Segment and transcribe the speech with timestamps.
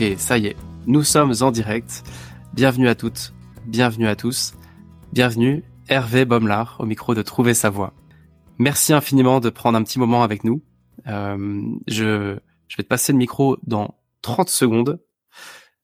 [0.00, 2.04] Ok, ça y est, nous sommes en direct.
[2.54, 3.34] Bienvenue à toutes,
[3.66, 4.54] bienvenue à tous,
[5.12, 7.92] bienvenue Hervé Baumlard au micro de Trouver sa voix.
[8.56, 10.62] Merci infiniment de prendre un petit moment avec nous.
[11.06, 12.38] Euh, je,
[12.78, 15.02] vais te passer le micro dans 30 secondes.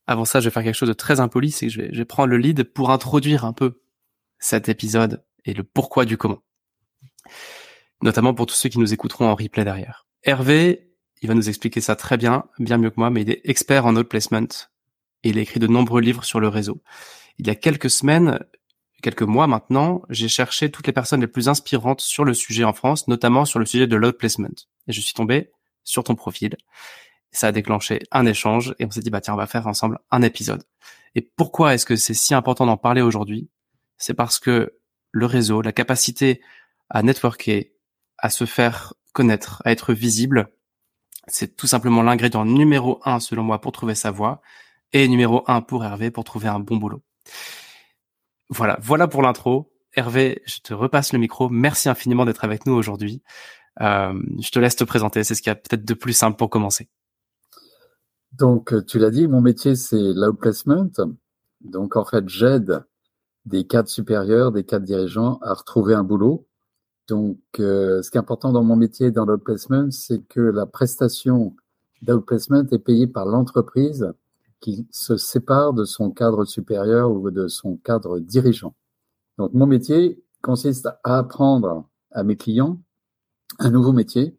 [0.06, 2.06] Avant ça, je vais faire quelque chose de très impoli, c'est que je je vais
[2.06, 3.82] prendre le lead pour introduire un peu
[4.38, 6.42] cet épisode et le pourquoi du comment.
[8.00, 10.06] Notamment pour tous ceux qui nous écouteront en replay derrière.
[10.22, 10.85] Hervé,
[11.22, 13.86] il va nous expliquer ça très bien, bien mieux que moi, mais il est expert
[13.86, 14.48] en outplacement
[15.22, 16.82] et il a écrit de nombreux livres sur le réseau.
[17.38, 18.38] Il y a quelques semaines,
[19.02, 22.72] quelques mois maintenant, j'ai cherché toutes les personnes les plus inspirantes sur le sujet en
[22.72, 24.54] France, notamment sur le sujet de l'outplacement.
[24.88, 25.50] Et je suis tombé
[25.84, 26.56] sur ton profil.
[27.32, 29.98] Ça a déclenché un échange et on s'est dit, bah tiens, on va faire ensemble
[30.10, 30.64] un épisode.
[31.14, 33.48] Et pourquoi est-ce que c'est si important d'en parler aujourd'hui?
[33.98, 34.78] C'est parce que
[35.12, 36.40] le réseau, la capacité
[36.90, 37.72] à networker,
[38.18, 40.50] à se faire connaître, à être visible,
[41.26, 44.40] c'est tout simplement l'ingrédient numéro un, selon moi, pour trouver sa voie
[44.92, 47.02] et numéro un pour Hervé pour trouver un bon boulot.
[48.48, 49.72] Voilà, voilà pour l'intro.
[49.94, 51.48] Hervé, je te repasse le micro.
[51.48, 53.22] Merci infiniment d'être avec nous aujourd'hui.
[53.80, 55.24] Euh, je te laisse te présenter.
[55.24, 56.88] C'est ce qu'il y a peut-être de plus simple pour commencer.
[58.32, 60.90] Donc, tu l'as dit, mon métier, c'est l'outplacement.
[61.62, 62.84] Donc, en fait, j'aide
[63.46, 66.46] des cadres supérieurs, des cadres dirigeants à retrouver un boulot.
[67.08, 71.54] Donc, euh, ce qui est important dans mon métier, dans l'outplacement, c'est que la prestation
[72.02, 74.12] d'outplacement est payée par l'entreprise
[74.60, 78.74] qui se sépare de son cadre supérieur ou de son cadre dirigeant.
[79.38, 82.80] Donc, mon métier consiste à apprendre à mes clients
[83.58, 84.36] un nouveau métier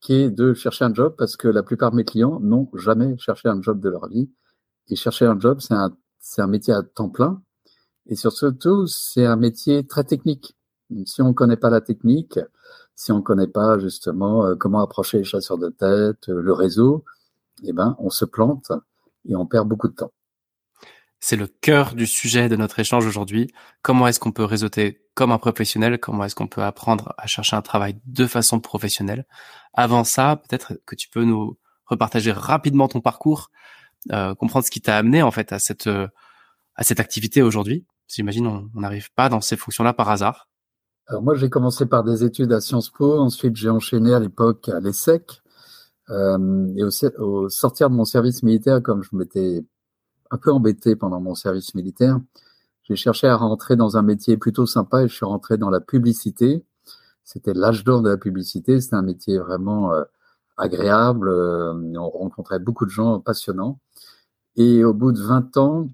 [0.00, 3.16] qui est de chercher un job parce que la plupart de mes clients n'ont jamais
[3.18, 4.30] cherché un job de leur vie.
[4.88, 7.42] Et chercher un job, c'est un, c'est un métier à temps plein.
[8.06, 10.56] Et surtout, c'est un métier très technique.
[11.06, 12.38] Si on ne connaît pas la technique,
[12.94, 16.52] si on ne connaît pas justement euh, comment approcher les chasseurs de tête, euh, le
[16.52, 17.04] réseau,
[17.64, 18.72] eh ben, on se plante
[19.28, 20.12] et on perd beaucoup de temps.
[21.22, 23.52] C'est le cœur du sujet de notre échange aujourd'hui.
[23.82, 25.98] Comment est-ce qu'on peut réseauter comme un professionnel?
[25.98, 29.26] Comment est-ce qu'on peut apprendre à chercher un travail de façon professionnelle?
[29.74, 33.50] Avant ça, peut-être que tu peux nous repartager rapidement ton parcours,
[34.12, 36.08] euh, comprendre ce qui t'a amené en fait à cette euh,
[36.74, 37.86] à cette activité aujourd'hui.
[38.08, 40.49] J'imagine on n'arrive pas dans ces fonctions-là par hasard.
[41.10, 43.18] Alors moi, j'ai commencé par des études à Sciences Po.
[43.18, 45.42] Ensuite, j'ai enchaîné à l'époque à l'ESSEC.
[46.08, 46.84] Euh, et
[47.18, 49.64] au, sortir de mon service militaire, comme je m'étais
[50.30, 52.20] un peu embêté pendant mon service militaire,
[52.84, 55.80] j'ai cherché à rentrer dans un métier plutôt sympa et je suis rentré dans la
[55.80, 56.64] publicité.
[57.24, 58.80] C'était l'âge d'or de la publicité.
[58.80, 60.04] C'était un métier vraiment euh,
[60.56, 61.28] agréable.
[61.28, 63.80] Euh, on rencontrait beaucoup de gens passionnants.
[64.54, 65.88] Et au bout de 20 ans,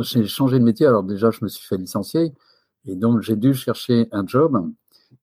[0.00, 0.86] j'ai changé de métier.
[0.86, 2.34] Alors déjà, je me suis fait licencier.
[2.86, 4.72] Et donc, j'ai dû chercher un job.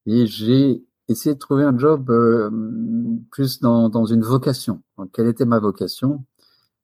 [0.05, 2.49] Et j'ai essayer de trouver un job euh,
[3.31, 4.81] plus dans, dans, une vocation.
[4.97, 6.23] Donc, quelle était ma vocation?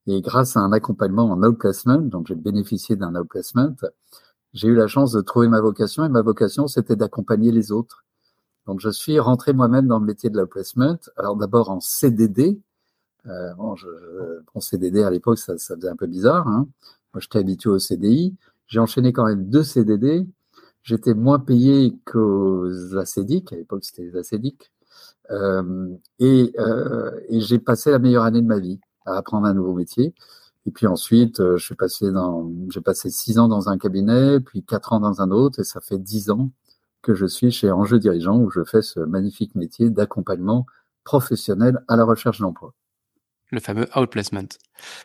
[0.08, 3.75] Et grâce à un accompagnement en outplacement, donc j'ai bénéficié d'un outplacement,
[4.53, 8.06] j'ai eu la chance de trouver ma vocation et ma vocation, c'était d'accompagner les autres.
[8.66, 10.97] Donc, je suis rentré moi-même dans le métier de l'outplacement.
[11.18, 12.59] Alors, d'abord en CDD.
[13.28, 13.88] Euh, bon, je,
[14.53, 16.47] en CDD à l'époque, ça, ça faisait un peu bizarre.
[16.47, 16.68] Hein.
[17.14, 18.35] Moi, j'étais habitué au CDI.
[18.68, 20.28] J'ai enchaîné quand même deux CDD
[20.85, 24.72] j'étais moins payé qu'aux acédiques, à l'époque c'était les acédiques,
[25.31, 29.53] euh, et, euh, et j'ai passé la meilleure année de ma vie à apprendre un
[29.53, 30.13] nouveau métier.
[30.68, 34.40] Et puis ensuite, euh, je suis passé dans, j'ai passé six ans dans un cabinet,
[34.40, 36.51] puis quatre ans dans un autre, et ça fait dix ans
[37.02, 40.66] que je suis chez Enjeu Dirigeant où je fais ce magnifique métier d'accompagnement
[41.03, 42.73] professionnel à la recherche d'emploi
[43.51, 44.47] le fameux outplacement.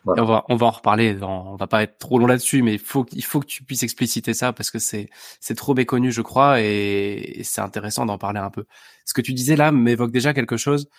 [0.05, 1.17] on va on va en reparler.
[1.21, 3.83] on va pas être trop long là-dessus, mais il faut il faut que tu puisses
[3.83, 8.39] expliciter ça parce que c'est c'est trop méconnu, je crois, et, c'est intéressant d'en parler
[8.39, 8.65] un peu.
[9.05, 10.89] Ce que tu disais là m'évoque déjà quelque chose.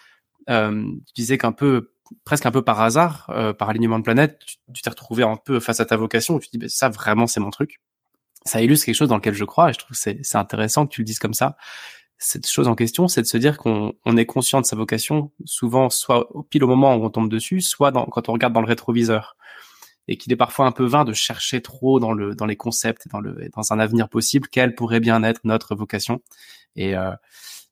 [0.51, 1.93] Euh, tu disais qu'un peu
[2.25, 4.41] presque un peu par hasard, euh, par alignement de planète,
[4.75, 6.35] tu t'es retrouvé un peu face à ta vocation.
[6.37, 7.81] Où tu dis bah, ça vraiment c'est mon truc.
[8.45, 10.87] Ça illustre quelque chose dans lequel je crois et je trouve que c'est c'est intéressant
[10.87, 11.57] que tu le dises comme ça
[12.23, 15.91] cette chose en question, c'est de se dire qu'on est conscient de sa vocation, souvent
[15.91, 19.37] soit pile au moment où on tombe dessus, soit quand on regarde dans le rétroviseur,
[20.07, 23.09] et qu'il est parfois un peu vain de chercher trop dans le dans les concepts
[23.09, 26.23] dans le dans un avenir possible quelle pourrait bien être notre vocation.
[26.77, 27.13] Et, euh,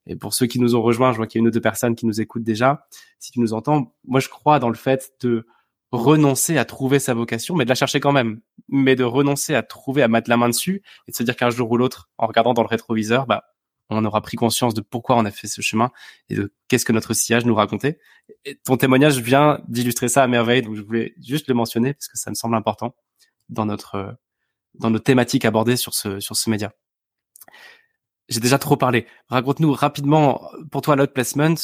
[0.07, 1.61] et pour ceux qui nous ont rejoints, je vois qu'il y a une ou deux
[1.61, 2.87] personnes qui nous écoutent déjà.
[3.21, 5.47] Si tu nous entends, moi je crois dans le fait de
[5.93, 9.63] renoncer à trouver sa vocation, mais de la chercher quand même, mais de renoncer à
[9.63, 12.27] trouver, à mettre la main dessus et de se dire qu'un jour ou l'autre, en
[12.27, 13.45] regardant dans le rétroviseur, bah,
[13.91, 15.91] on aura pris conscience de pourquoi on a fait ce chemin
[16.29, 17.99] et de qu'est-ce que notre sillage nous racontait.
[18.45, 22.09] Et ton témoignage vient d'illustrer ça à merveille, donc je voulais juste le mentionner parce
[22.09, 22.95] que ça me semble important
[23.49, 24.17] dans notre
[24.75, 26.73] dans nos thématiques abordées sur ce sur ce média.
[28.29, 29.07] J'ai déjà trop parlé.
[29.29, 31.57] Raconte-nous rapidement pour toi l'out placement,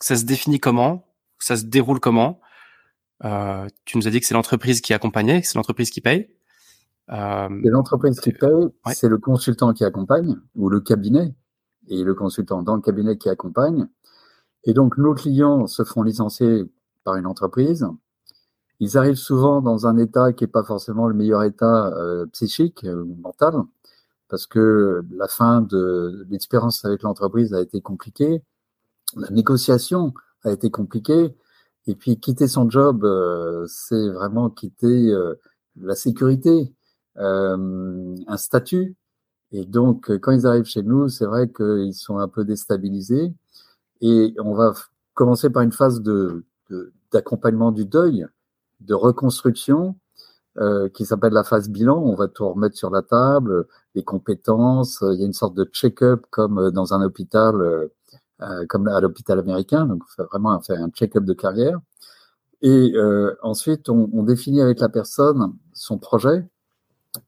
[0.00, 1.06] ça se définit comment,
[1.38, 2.40] ça se déroule comment?
[3.24, 6.28] Euh, tu nous as dit que c'est l'entreprise qui accompagnait, que c'est l'entreprise qui paye.
[7.10, 11.34] Euh, c'est l'entreprise qui paye, c'est le consultant qui accompagne ou le cabinet
[11.88, 13.88] et le consultant dans le cabinet qui accompagne.
[14.64, 16.64] Et donc, nos clients se font licencier
[17.04, 17.86] par une entreprise.
[18.80, 22.84] Ils arrivent souvent dans un état qui n'est pas forcément le meilleur état euh, psychique
[22.84, 23.54] ou mental,
[24.28, 28.42] parce que la fin de l'expérience avec l'entreprise a été compliquée,
[29.16, 30.14] la négociation
[30.44, 31.36] a été compliquée,
[31.86, 35.34] et puis quitter son job, euh, c'est vraiment quitter euh,
[35.80, 36.74] la sécurité,
[37.16, 38.96] un statut,
[39.52, 43.32] et donc, euh, quand ils arrivent chez nous, c'est vrai qu'ils sont un peu déstabilisés.
[44.00, 44.72] Et on va
[45.14, 46.02] commencer par une phase
[47.12, 48.26] d'accompagnement du deuil,
[48.80, 49.96] de reconstruction,
[50.58, 51.98] euh, qui s'appelle la phase bilan.
[51.98, 55.02] On va tout remettre sur la table, les compétences.
[55.02, 57.90] Il y a une sorte de check-up comme euh, dans un hôpital,
[58.42, 59.86] euh, comme à l'hôpital américain.
[59.86, 61.78] Donc, on fait vraiment faire un check-up de carrière.
[62.62, 66.48] Et euh, ensuite, on, définit avec la personne son projet,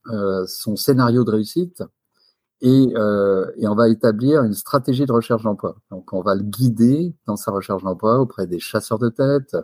[0.08, 1.82] euh, son scénario de réussite,
[2.60, 5.76] et, euh, et, on va établir une stratégie de recherche d'emploi.
[5.90, 9.56] Donc, on va le guider dans sa recherche d'emploi auprès des chasseurs de tête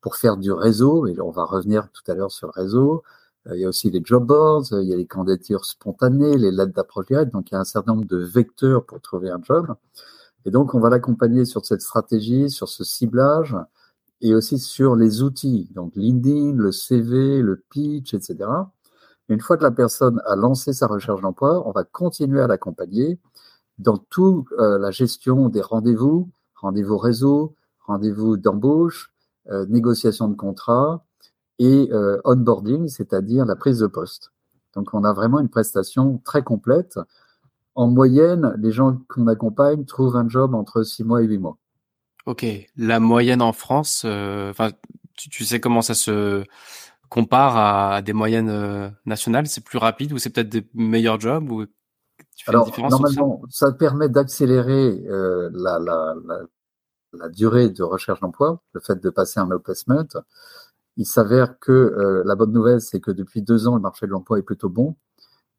[0.00, 1.06] pour faire du réseau.
[1.06, 3.02] Et on va revenir tout à l'heure sur le réseau.
[3.48, 6.50] Euh, il y a aussi les job boards, il y a les candidatures spontanées, les
[6.50, 7.32] lettres d'approche directe.
[7.32, 9.74] Donc, il y a un certain nombre de vecteurs pour trouver un job.
[10.46, 13.56] Et donc, on va l'accompagner sur cette stratégie, sur ce ciblage
[14.20, 15.68] et aussi sur les outils.
[15.74, 18.48] Donc, LinkedIn, le CV, le pitch, etc.
[19.28, 23.18] Une fois que la personne a lancé sa recherche d'emploi, on va continuer à l'accompagner
[23.78, 29.12] dans toute euh, la gestion des rendez-vous, rendez-vous réseau, rendez-vous d'embauche,
[29.50, 31.04] euh, négociation de contrat
[31.58, 34.32] et euh, onboarding, c'est-à-dire la prise de poste.
[34.74, 36.98] Donc on a vraiment une prestation très complète.
[37.74, 41.58] En moyenne, les gens qu'on accompagne trouvent un job entre six mois et huit mois.
[42.26, 42.46] Ok,
[42.76, 44.70] la moyenne en France, enfin,
[45.16, 46.44] tu, tu, sais comment ça se
[47.08, 51.50] compare à des moyennes euh, nationales, c'est plus rapide ou c'est peut-être des meilleurs jobs
[51.50, 56.40] ou tu fais Alors, normalement, ça, permet d'accélérer euh, la, la, la,
[57.12, 60.04] la, durée de recherche d'emploi, le fait de passer un placement.
[60.98, 64.12] Il s'avère que euh, la bonne nouvelle, c'est que depuis deux ans, le marché de
[64.12, 64.96] l'emploi est plutôt bon.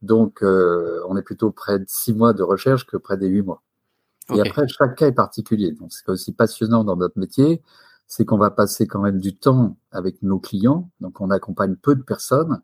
[0.03, 3.63] Donc, on est plutôt près de six mois de recherche que près des huit mois.
[4.35, 5.71] Et après, chaque cas est particulier.
[5.71, 7.63] Donc, c'est aussi passionnant dans notre métier
[8.07, 10.89] c'est qu'on va passer quand même du temps avec nos clients.
[11.01, 12.61] Donc, on accompagne peu de personnes,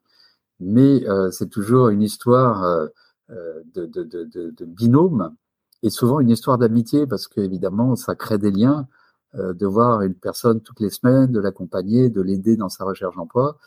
[0.60, 2.88] mais euh, c'est toujours une histoire euh,
[3.30, 5.36] euh, de, binôme
[5.84, 8.88] et souvent une histoire d'amitié parce que évidemment, ça crée des liens
[9.36, 13.58] de voir une personne toutes les semaines, de l'accompagner, de l'aider dans sa recherche d'emploi.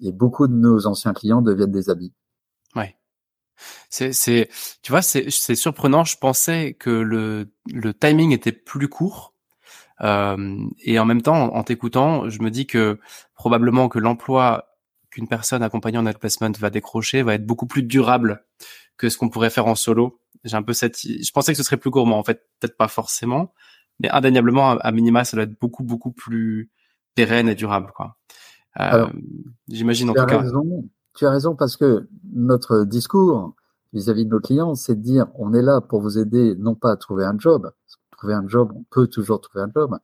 [0.00, 2.12] Et beaucoup de nos anciens clients deviennent des amis.
[2.74, 2.96] Ouais.
[3.88, 4.48] C'est,
[4.82, 6.02] tu vois, c'est, surprenant.
[6.02, 9.31] Je pensais que le, le timing était plus court euh,
[10.02, 12.98] et en même temps, en, t'écoutant, je me dis que
[13.34, 14.68] probablement que l'emploi
[15.10, 18.44] qu'une personne accompagnée en placement va décrocher va être beaucoup plus durable
[18.96, 20.18] que ce qu'on pourrait faire en solo.
[20.44, 22.18] J'ai un peu cette, je pensais que ce serait plus gourmand.
[22.18, 23.52] En fait, peut-être pas forcément,
[24.00, 26.70] mais indéniablement, à, minima, ça doit être beaucoup, beaucoup plus
[27.14, 28.16] pérenne et durable, quoi.
[28.80, 29.06] Euh,
[29.68, 30.38] J'imagine en tout cas.
[30.38, 33.54] Raison, tu as raison parce que notre discours
[33.92, 36.74] vis-à-vis -vis de nos clients, c'est de dire on est là pour vous aider non
[36.74, 37.70] pas à trouver un job,
[38.22, 39.98] trouver un job, on peut toujours trouver un job,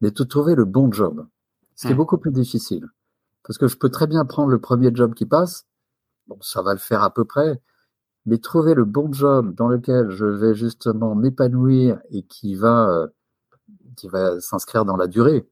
[0.00, 1.26] mais de trouver le bon job,
[1.74, 2.86] ce qui est beaucoup plus difficile.
[3.42, 5.66] Parce que je peux très bien prendre le premier job qui passe,
[6.28, 7.60] bon, ça va le faire à peu près,
[8.24, 13.08] mais trouver le bon job dans lequel je vais justement m'épanouir et qui va, euh,
[13.96, 15.48] qui va s'inscrire dans la durée,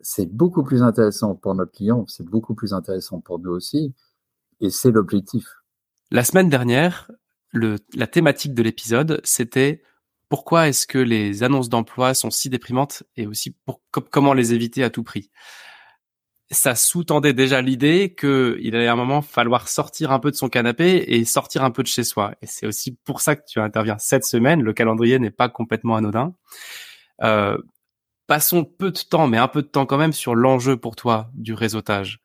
[0.00, 3.92] c'est beaucoup plus intéressant pour notre client, c'est beaucoup plus intéressant pour nous aussi,
[4.60, 5.46] et c'est l'objectif.
[6.12, 7.10] La semaine dernière,
[7.50, 9.82] le, la thématique de l'épisode, c'était
[10.30, 13.56] pourquoi est-ce que les annonces d'emploi sont si déprimantes et aussi
[13.90, 15.28] comment les éviter à tout prix?
[16.52, 20.48] Ça sous-tendait déjà l'idée qu'il allait à un moment falloir sortir un peu de son
[20.48, 22.34] canapé et sortir un peu de chez soi.
[22.42, 24.62] Et c'est aussi pour ça que tu interviens cette semaine.
[24.62, 26.32] Le calendrier n'est pas complètement anodin.
[27.22, 27.58] Euh,
[28.28, 31.28] passons peu de temps, mais un peu de temps quand même sur l'enjeu pour toi
[31.34, 32.20] du réseautage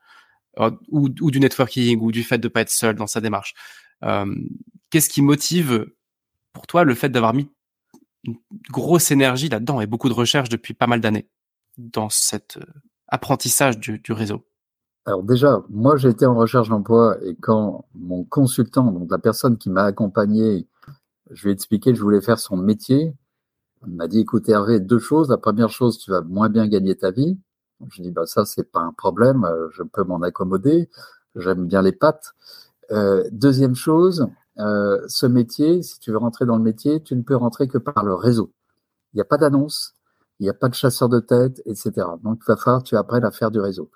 [0.59, 3.55] euh, ou, du networking ou du fait de pas être seul dans sa démarche.
[4.03, 4.33] Euh,
[4.91, 5.88] Qu'est-ce qui motive
[6.53, 7.50] pour toi le fait d'avoir mis
[8.25, 8.38] une
[8.72, 11.27] grosse énergie là-dedans et beaucoup de recherche depuis pas mal d'années
[11.77, 12.65] dans cet euh,
[13.08, 14.46] apprentissage du, du réseau.
[15.05, 19.58] Alors déjà, moi j'ai été en recherche d'emploi et quand mon consultant, donc la personne
[19.58, 20.67] qui m'a accompagné,
[21.32, 23.13] je lui ai expliqué que je voulais faire son métier,
[23.88, 25.29] il m'a dit écoute Hervé, deux choses.
[25.29, 27.38] La première chose, tu vas moins bien gagner ta vie.
[27.79, 30.89] Donc, je dis bah ça c'est pas un problème, euh, je peux m'en accommoder.
[31.36, 32.34] J'aime bien les pattes.
[32.91, 34.27] Euh, deuxième chose,
[34.59, 37.77] euh, ce métier, si tu veux rentrer dans le métier, tu ne peux rentrer que
[37.77, 38.51] par le réseau.
[39.13, 39.93] Il n'y a pas d'annonce,
[40.39, 41.91] il n'y a pas de chasseur de tête, etc.
[42.24, 43.89] Donc, il va falloir tu apprennes à faire du réseau.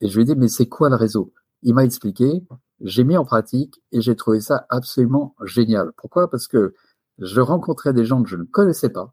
[0.00, 1.32] Et je lui ai dit, mais c'est quoi le réseau?
[1.62, 2.44] Il m'a expliqué,
[2.80, 5.92] j'ai mis en pratique et j'ai trouvé ça absolument génial.
[5.96, 6.30] Pourquoi?
[6.30, 6.74] Parce que
[7.18, 9.12] je rencontrais des gens que je ne connaissais pas,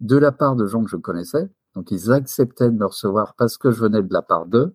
[0.00, 3.56] de la part de gens que je connaissais, donc ils acceptaient de me recevoir parce
[3.56, 4.74] que je venais de la part d'eux.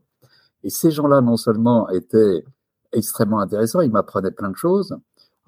[0.64, 2.46] Et ces gens-là, non seulement étaient
[2.94, 4.96] extrêmement intéressants, ils m'apprenaient plein de choses,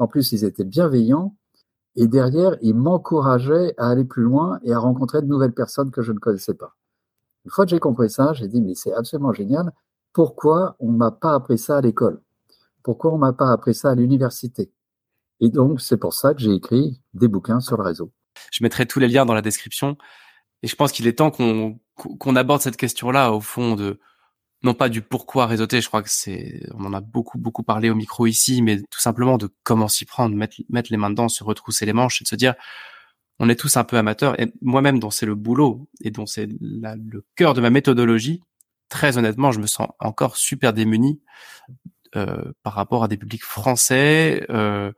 [0.03, 1.36] en plus ils étaient bienveillants,
[1.95, 6.01] et derrière, ils m'encourageaient à aller plus loin et à rencontrer de nouvelles personnes que
[6.01, 6.75] je ne connaissais pas.
[7.45, 9.72] Une fois que j'ai compris ça, j'ai dit, mais c'est absolument génial,
[10.12, 12.22] pourquoi on m'a pas appris ça à l'école?
[12.83, 14.72] Pourquoi on m'a pas appris ça à l'université?
[15.39, 18.12] Et donc, c'est pour ça que j'ai écrit des bouquins sur le réseau.
[18.51, 19.98] Je mettrai tous les liens dans la description.
[20.63, 24.00] Et je pense qu'il est temps qu'on qu'on aborde cette question-là au fond de
[24.63, 27.89] non pas du pourquoi réseauter, je crois que c'est on en a beaucoup beaucoup parlé
[27.89, 31.29] au micro ici, mais tout simplement de comment s'y prendre, mettre mettre les mains dedans,
[31.29, 32.55] se retrousser les manches et de se dire
[33.39, 36.48] on est tous un peu amateurs et moi-même dont c'est le boulot et dont c'est
[36.62, 38.41] le cœur de ma méthodologie,
[38.89, 41.22] très honnêtement, je me sens encore super démuni
[42.15, 44.91] euh, par rapport à des publics français euh,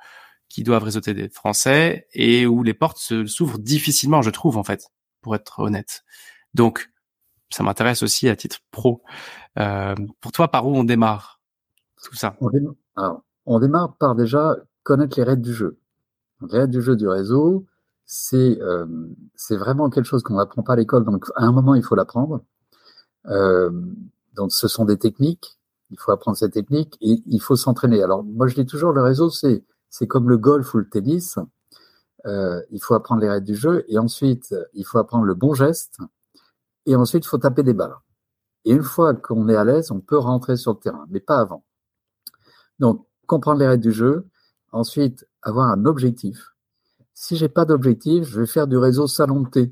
[0.50, 4.90] qui doivent réseauter des Français et où les portes s'ouvrent difficilement, je trouve en fait,
[5.22, 6.04] pour être honnête.
[6.54, 6.90] Donc,
[7.50, 9.02] ça m'intéresse aussi à titre pro.
[9.60, 11.40] Euh, pour toi, par où on démarre
[12.04, 12.36] tout ça?
[13.48, 15.78] On démarre, par déjà connaître les règles du jeu.
[16.50, 17.66] les règles du jeu du réseau,
[18.06, 18.86] c'est euh,
[19.52, 21.06] vraiment quelque chose qu'on n'apprend pas à l'école.
[21.06, 22.44] Donc, à un moment, il faut l'apprendre.
[23.28, 23.72] Euh,
[24.36, 25.58] donc, ce sont des techniques.
[25.92, 28.02] Il faut apprendre ces techniques et il faut s'entraîner.
[28.02, 31.38] Alors, moi, je dis toujours, le réseau, c'est c'est comme le golf ou le tennis.
[32.26, 36.00] Il faut apprendre les règles du jeu et ensuite, il faut apprendre le bon geste
[36.86, 37.96] et ensuite, il faut taper des balles.
[38.66, 41.40] Et une fois qu'on est à l'aise, on peut rentrer sur le terrain, mais pas
[41.40, 41.64] avant.
[42.80, 44.28] Donc, comprendre les règles du jeu.
[44.72, 46.56] Ensuite, avoir un objectif.
[47.14, 49.72] Si j'ai pas d'objectif, je vais faire du réseau salon de.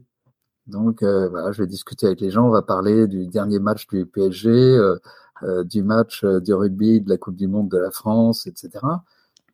[0.66, 3.86] Donc euh, voilà, je vais discuter avec les gens, on va parler du dernier match
[3.88, 4.98] du PSG, euh,
[5.44, 8.70] euh, du match euh, du rugby, de la Coupe du Monde de la France, etc.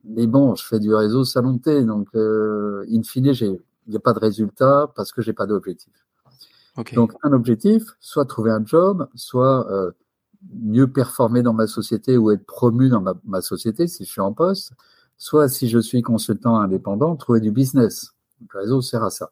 [0.04, 4.14] Mais bon, je fais du réseau salon de donc in fine, il n'y a pas
[4.14, 5.94] de résultat parce que j'ai pas d'objectif.
[6.94, 9.68] Donc un objectif, soit trouver un job, soit
[10.54, 14.22] mieux performer dans ma société ou être promu dans ma, ma, société si je suis
[14.22, 14.74] en poste,
[15.18, 18.14] soit si je suis consultant indépendant, trouver du business.
[18.40, 19.32] Donc, le réseau sert à ça.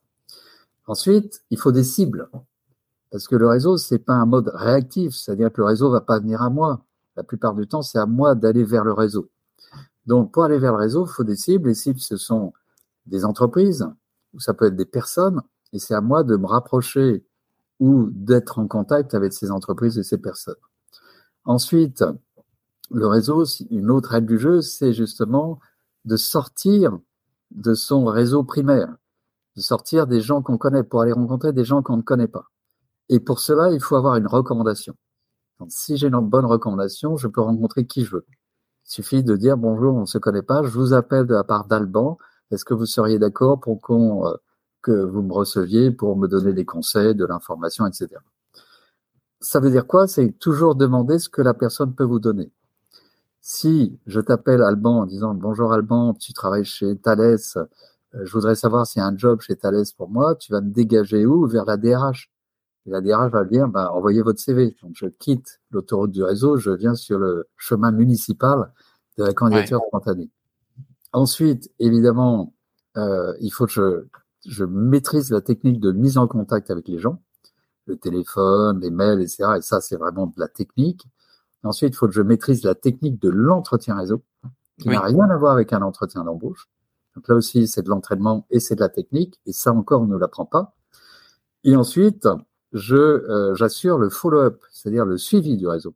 [0.85, 2.29] Ensuite, il faut des cibles.
[3.11, 6.19] Parce que le réseau, c'est pas un mode réactif, c'est-à-dire que le réseau va pas
[6.19, 6.85] venir à moi.
[7.15, 9.29] La plupart du temps, c'est à moi d'aller vers le réseau.
[10.05, 11.69] Donc, pour aller vers le réseau, il faut des cibles.
[11.69, 12.53] Les cibles, ce sont
[13.05, 13.87] des entreprises,
[14.33, 17.25] ou ça peut être des personnes, et c'est à moi de me rapprocher
[17.79, 20.55] ou d'être en contact avec ces entreprises et ces personnes.
[21.45, 22.03] Ensuite,
[22.91, 25.59] le réseau, une autre règle du jeu, c'est justement
[26.05, 26.97] de sortir
[27.51, 28.95] de son réseau primaire
[29.57, 32.45] de sortir des gens qu'on connaît pour aller rencontrer des gens qu'on ne connaît pas.
[33.09, 34.95] Et pour cela, il faut avoir une recommandation.
[35.67, 38.25] Si j'ai une bonne recommandation, je peux rencontrer qui je veux.
[38.29, 41.43] Il suffit de dire bonjour, on ne se connaît pas, je vous appelle de la
[41.43, 42.19] part d'Alban.
[42.51, 44.35] Est-ce que vous seriez d'accord pour qu'on euh,
[44.87, 48.07] que vous me receviez pour me donner des conseils, de l'information, etc.
[49.41, 50.07] Ça veut dire quoi?
[50.07, 52.53] C'est toujours demander ce que la personne peut vous donner.
[53.41, 57.65] Si je t'appelle Alban en disant bonjour Alban, tu travailles chez Thales, euh,
[58.13, 60.71] je voudrais savoir s'il y a un job chez Thales pour moi, tu vas me
[60.71, 61.45] dégager où?
[61.47, 62.31] Vers la DRH.
[62.85, 64.73] Et la DRH va dire, bah, envoyez votre CV.
[64.81, 68.71] Donc, je quitte l'autoroute du réseau, je viens sur le chemin municipal
[69.17, 70.29] de la candidature spontanée.
[71.11, 72.53] Ensuite, évidemment,
[72.95, 74.07] euh, il faut que je,
[74.45, 77.21] je maîtrise la technique de mise en contact avec les gens,
[77.85, 79.55] le téléphone, les mails, etc.
[79.57, 81.07] Et ça, c'est vraiment de la technique.
[81.63, 84.23] Ensuite, il faut que je maîtrise la technique de l'entretien réseau,
[84.79, 86.69] qui n'a rien à voir avec un entretien d'embauche.
[87.15, 89.39] Donc là aussi, c'est de l'entraînement et c'est de la technique.
[89.45, 90.75] Et ça encore, on ne l'apprend pas.
[91.63, 92.27] Et ensuite,
[92.73, 95.95] je euh, j'assure le follow-up, c'est-à-dire le suivi du réseau.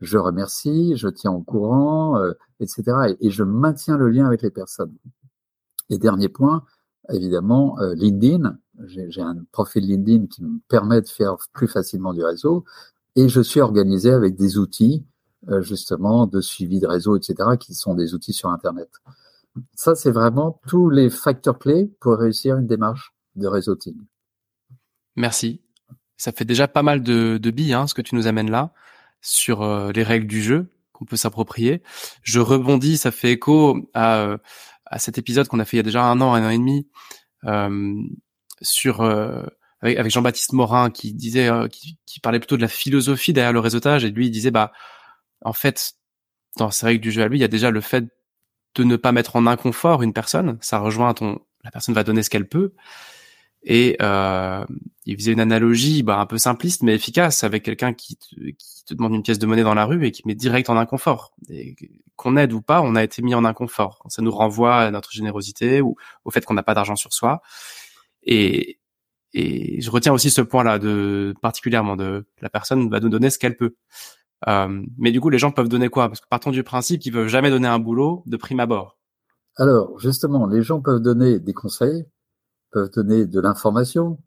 [0.00, 3.16] Je remercie, je tiens au courant, euh, etc.
[3.20, 4.94] Et, je maintiens le lien avec les personnes.
[5.88, 6.64] Et dernier point,
[7.12, 8.58] évidemment, euh, LinkedIn.
[8.86, 12.64] J'ai un profil LinkedIn qui me permet de faire plus facilement du réseau.
[13.16, 15.04] Et je suis organisé avec des outils,
[15.60, 18.88] justement, de suivi de réseau, etc., qui sont des outils sur Internet.
[19.74, 23.96] Ça, c'est vraiment tous les facteurs clés pour réussir une démarche de réseauting.
[25.16, 25.60] Merci.
[26.16, 28.72] Ça fait déjà pas mal de, de billes, hein, ce que tu nous amènes là,
[29.20, 31.82] sur euh, les règles du jeu qu'on peut s'approprier.
[32.22, 34.36] Je rebondis, ça fait écho à,
[34.90, 36.58] à cet épisode qu'on a fait il y a déjà un an, un an et
[36.58, 36.88] demi,
[37.44, 37.94] euh,
[38.60, 39.42] sur euh,
[39.80, 43.60] avec, Jean-Baptiste Morin qui disait, euh, qui, qui, parlait plutôt de la philosophie derrière le
[43.60, 44.72] réseautage, et lui il disait bah
[45.42, 45.94] en fait
[46.58, 48.04] dans ces règles du jeu à lui, il y a déjà le fait
[48.74, 50.58] de ne pas mettre en inconfort une personne.
[50.60, 52.74] Ça rejoint ton, la personne va donner ce qu'elle peut.
[53.62, 54.64] Et euh,
[55.04, 58.94] il faisait une analogie bah, un peu simpliste mais efficace avec quelqu'un qui, qui, te
[58.94, 61.34] demande une pièce de monnaie dans la rue et qui met direct en inconfort.
[61.48, 61.76] Et
[62.16, 64.04] qu'on aide ou pas, on a été mis en inconfort.
[64.08, 67.42] Ça nous renvoie à notre générosité ou au fait qu'on n'a pas d'argent sur soi.
[68.22, 68.80] Et,
[69.32, 73.38] et je retiens aussi ce point-là de particulièrement de la personne va nous donner ce
[73.38, 73.74] qu'elle peut.
[74.48, 76.08] Euh, mais du coup, les gens peuvent donner quoi?
[76.08, 78.96] Parce que partons du principe qu'ils peuvent jamais donner un boulot de prime abord.
[79.56, 82.06] Alors, justement, les gens peuvent donner des conseils,
[82.70, 84.18] peuvent donner de l'information,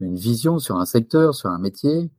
[0.00, 2.10] une vision sur un secteur, sur un métier.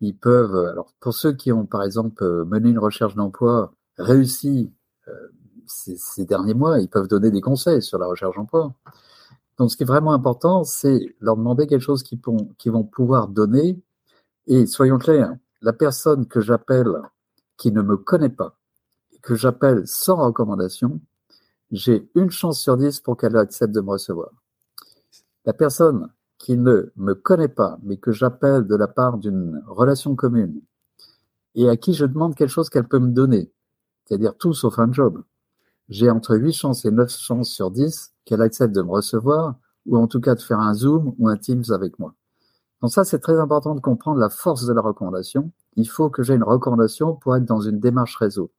[0.00, 4.72] Ils peuvent, alors pour ceux qui ont par exemple mené une recherche d'emploi réussi
[5.08, 5.28] euh,
[5.66, 8.74] ces, derniers mois, ils peuvent donner des conseils sur la recherche d'emploi.
[9.56, 12.20] Donc, ce qui est vraiment important, c'est leur demander quelque chose qu'ils
[12.58, 13.78] qu vont pouvoir donner.
[14.46, 16.90] Et soyons clairs, la personne que j'appelle
[17.56, 18.56] qui ne me connaît pas,
[19.22, 21.00] que j'appelle sans recommandation,
[21.70, 24.30] j'ai une chance sur dix pour qu'elle accepte de me recevoir.
[25.44, 30.14] La personne qui ne me connaît pas, mais que j'appelle de la part d'une relation
[30.16, 30.60] commune,
[31.54, 33.52] et à qui je demande quelque chose qu'elle peut me donner,
[34.04, 35.22] c'est-à-dire tout sauf un job,
[35.88, 39.56] j'ai entre 8 chances et 9 chances sur 10 qu'elle accepte de me recevoir,
[39.86, 42.14] ou en tout cas de faire un Zoom ou un Teams avec moi.
[42.80, 45.52] Donc ça, c'est très important de comprendre la force de la recommandation.
[45.76, 48.50] Il faut que j'ai une recommandation pour être dans une démarche réseau.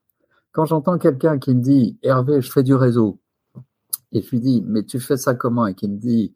[0.52, 3.20] Quand j'entends quelqu'un qui me dit Hervé, je fais du réseau,
[4.12, 5.66] et je lui dis mais tu fais ça comment?
[5.66, 6.34] Et qui me dit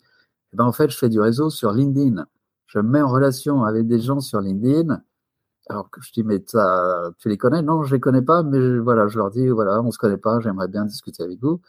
[0.55, 2.25] eh ben en fait je fais du réseau sur LinkedIn.
[2.67, 5.01] Je me mets en relation avec des gens sur LinkedIn.
[5.67, 7.61] Alors que je dis mais tu les connais?
[7.61, 10.69] Non, je les connais pas, mais je leur dis voilà, on se connaît pas, j'aimerais
[10.69, 11.59] bien discuter avec vous.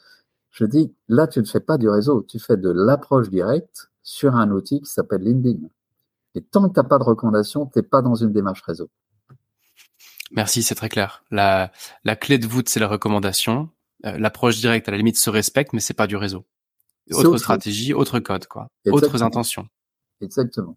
[0.50, 4.36] Je dis là tu ne fais pas du réseau, tu fais de l'approche directe sur
[4.36, 5.66] un outil qui s'appelle LinkedIn.
[6.36, 8.88] Et tant que tu n'as pas de recommandation, tu n'es pas dans une démarche réseau.
[10.32, 11.24] Merci, c'est très clair.
[11.30, 11.72] La,
[12.04, 13.70] la clé de voûte, c'est la recommandation.
[14.04, 16.44] Euh, l'approche directe, à la limite, se respecte, mais c'est pas du réseau.
[17.12, 18.68] Autre, stratégie, autre code, quoi.
[18.86, 19.68] Autres intentions.
[20.20, 20.76] Exactement.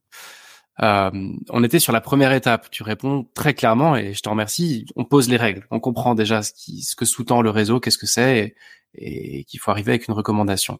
[0.82, 1.12] Euh,
[1.50, 2.70] on était sur la première étape.
[2.70, 4.86] Tu réponds très clairement et je te remercie.
[4.96, 5.66] On pose les règles.
[5.72, 8.56] On comprend déjà ce, qui, ce que sous-tend le réseau, qu'est-ce que c'est
[8.94, 10.80] et, et qu'il faut arriver avec une recommandation.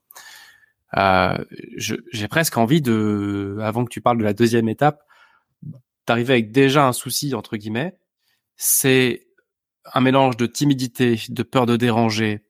[0.98, 1.38] Euh,
[1.78, 5.04] j'ai presque envie de, avant que tu parles de la deuxième étape,
[6.08, 7.98] d'arriver avec déjà un souci entre guillemets.
[8.56, 9.28] C'est
[9.94, 12.44] un mélange de timidité, de peur de déranger,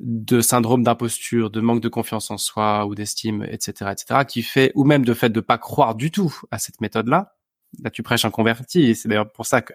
[0.00, 4.72] de syndrome d'imposture, de manque de confiance en soi ou d'estime, etc., etc., qui fait,
[4.74, 7.34] ou même de fait de pas croire du tout à cette méthode-là.
[7.82, 9.72] Là, tu prêches un converti, et c'est d'ailleurs pour ça que,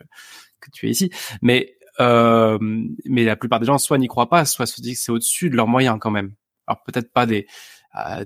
[0.60, 1.12] que tu es ici.
[1.42, 2.58] Mais euh,
[3.06, 5.50] mais la plupart des gens soit n'y croient pas, soit se disent que c'est au-dessus
[5.50, 6.34] de leurs moyens quand même.
[6.68, 7.48] Alors peut-être pas des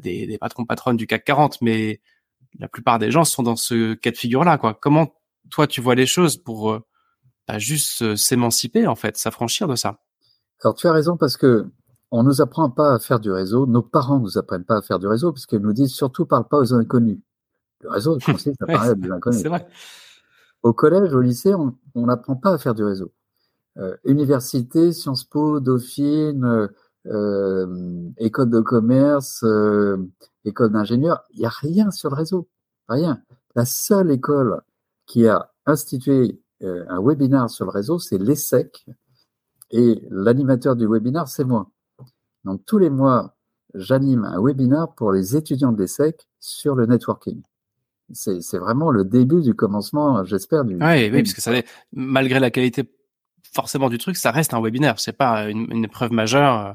[0.01, 2.01] des, des, patrons patronnes du CAC 40, mais
[2.59, 4.57] la plupart des gens sont dans ce cas de figure-là.
[4.57, 4.73] Quoi.
[4.73, 5.15] Comment
[5.49, 6.85] toi tu vois les choses pour euh,
[7.47, 9.99] bah, juste euh, s'émanciper en fait, s'affranchir de ça?
[10.63, 11.71] Alors tu as raison parce que
[12.11, 13.65] on nous apprend pas à faire du réseau.
[13.65, 16.47] Nos parents nous apprennent pas à faire du réseau parce qu'ils nous disent surtout parle
[16.47, 17.19] pas aux inconnus.
[17.81, 19.45] Le réseau consiste à parler à des inconnus.
[19.45, 19.67] Vrai.
[20.63, 23.11] Au collège, au lycée, on n'apprend pas à faire du réseau.
[23.77, 26.67] Euh, université, Sciences Po, Dauphine, euh,
[27.07, 29.97] euh, école de commerce, euh,
[30.45, 32.47] école d'ingénieur, il n'y a rien sur le réseau,
[32.89, 33.21] rien.
[33.55, 34.61] La seule école
[35.05, 38.85] qui a institué un webinaire sur le réseau, c'est l'ESSEC,
[39.71, 41.71] et l'animateur du webinaire, c'est moi.
[42.45, 43.35] Donc tous les mois,
[43.73, 47.41] j'anime un webinaire pour les étudiants de l'ESSEC sur le networking.
[48.13, 50.65] C'est vraiment le début du commencement, j'espère.
[50.65, 50.75] Du...
[50.75, 51.51] oui, oui, parce que ça,
[51.93, 52.91] malgré la qualité
[53.53, 54.99] forcément du truc, ça reste un webinaire.
[54.99, 56.65] C'est pas une, une, épreuve majeure.
[56.65, 56.73] Euh,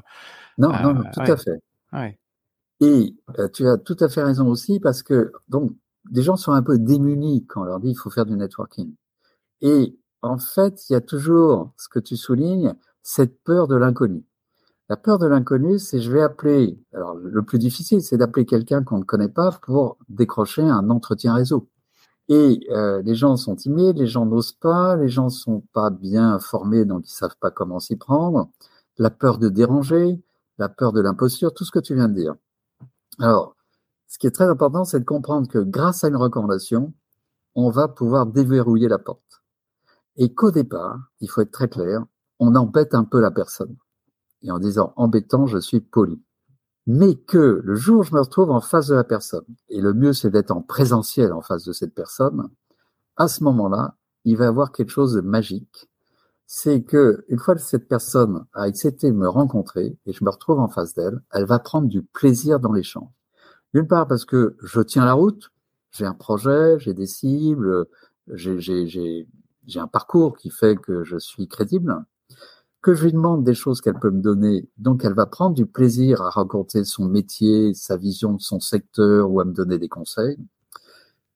[0.57, 1.61] non, non, non, tout à fait.
[1.93, 2.19] Ouais.
[2.79, 5.71] Et euh, tu as tout à fait raison aussi parce que donc
[6.11, 8.93] des gens sont un peu démunis quand on leur dit il faut faire du networking.
[9.61, 14.23] Et en fait, il y a toujours ce que tu soulignes, cette peur de l'inconnu.
[14.89, 16.79] La peur de l'inconnu, c'est je vais appeler.
[16.93, 21.33] Alors le plus difficile, c'est d'appeler quelqu'un qu'on ne connaît pas pour décrocher un entretien
[21.33, 21.67] réseau.
[22.29, 26.33] Et euh, les gens sont timides, les gens n'osent pas, les gens sont pas bien
[26.33, 28.49] informés, donc ils savent pas comment s'y prendre.
[28.97, 30.21] La peur de déranger,
[30.57, 32.35] la peur de l'imposture, tout ce que tu viens de dire.
[33.19, 33.55] Alors,
[34.07, 36.93] ce qui est très important, c'est de comprendre que grâce à une recommandation,
[37.55, 39.43] on va pouvoir déverrouiller la porte.
[40.15, 42.05] Et qu'au départ, il faut être très clair,
[42.39, 43.75] on embête un peu la personne.
[44.43, 46.21] Et en disant embêtant, je suis poli.
[46.87, 49.93] mais que le jour où je me retrouve en face de la personne, et le
[49.93, 52.49] mieux c'est d'être en présentiel en face de cette personne,
[53.17, 55.89] à ce moment-là, il va y avoir quelque chose de magique.
[56.45, 60.29] C'est que une fois que cette personne a accepté de me rencontrer et je me
[60.29, 63.09] retrouve en face d'elle, elle va prendre du plaisir dans l'échange.
[63.73, 65.51] D'une part parce que je tiens la route,
[65.91, 67.87] j'ai un projet, j'ai des cibles,
[68.33, 69.25] j'ai
[69.75, 72.05] un parcours qui fait que je suis crédible,
[72.87, 75.65] que je lui demande des choses qu'elle peut me donner, donc elle va prendre du
[75.65, 79.89] plaisir à raconter son métier, sa vision de son secteur ou à me donner des
[79.89, 80.37] conseils,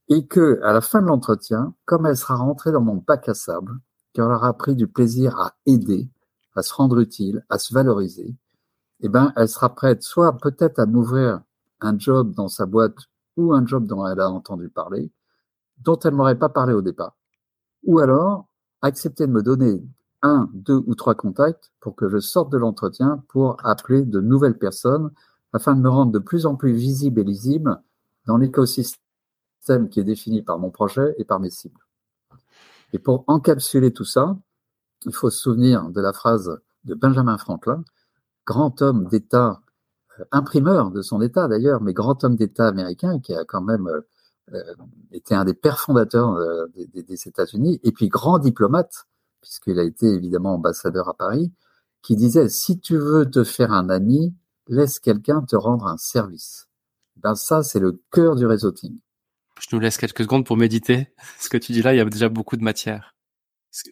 [0.08, 3.34] et que à la fin de l'entretien, comme elle sera rentrée dans mon bac à
[3.34, 3.82] sable,
[4.14, 6.10] qu'elle aura pris du plaisir à aider,
[6.56, 8.34] à se rendre utile, à se valoriser,
[9.02, 11.42] eh ben, elle sera prête soit peut-être à m'ouvrir
[11.82, 12.96] un job dans sa boîte
[13.36, 15.12] ou un job dont elle a entendu parler,
[15.80, 17.18] dont elle m'aurait pas parlé au départ,
[17.84, 18.48] ou alors
[18.82, 19.84] accepter de me donner
[20.24, 24.58] un, deux ou trois contacts pour que je sorte de l'entretien pour appeler de nouvelles
[24.58, 25.12] personnes
[25.54, 27.82] afin de me rendre de plus en plus visible et lisible
[28.26, 29.00] dans l'écosystème
[29.90, 31.80] qui est défini par mon projet et par mes cibles.
[32.94, 34.38] Et pour encapsuler tout ça,
[35.06, 37.84] il faut se souvenir de la phrase de Benjamin Franklin,
[38.46, 39.62] grand homme d'État,
[40.20, 43.88] euh, imprimeur de son État d'ailleurs, mais grand homme d'État américain qui a quand même
[43.88, 44.02] euh,
[44.54, 44.64] euh,
[45.12, 46.38] été un des pères fondateurs
[46.76, 49.08] des, des États-Unis, et puis grand diplomate,
[49.41, 51.51] puisqu'il a été évidemment ambassadeur à Paris,
[52.01, 54.34] qui disait si tu veux te faire un ami,
[54.67, 56.67] laisse quelqu'un te rendre un service.
[57.17, 58.97] Ben ça, c'est le cœur du réseauting.
[59.60, 61.10] Je nous laisse quelques secondes pour méditer.
[61.39, 63.15] Ce que tu dis là, il y a déjà beaucoup de matière.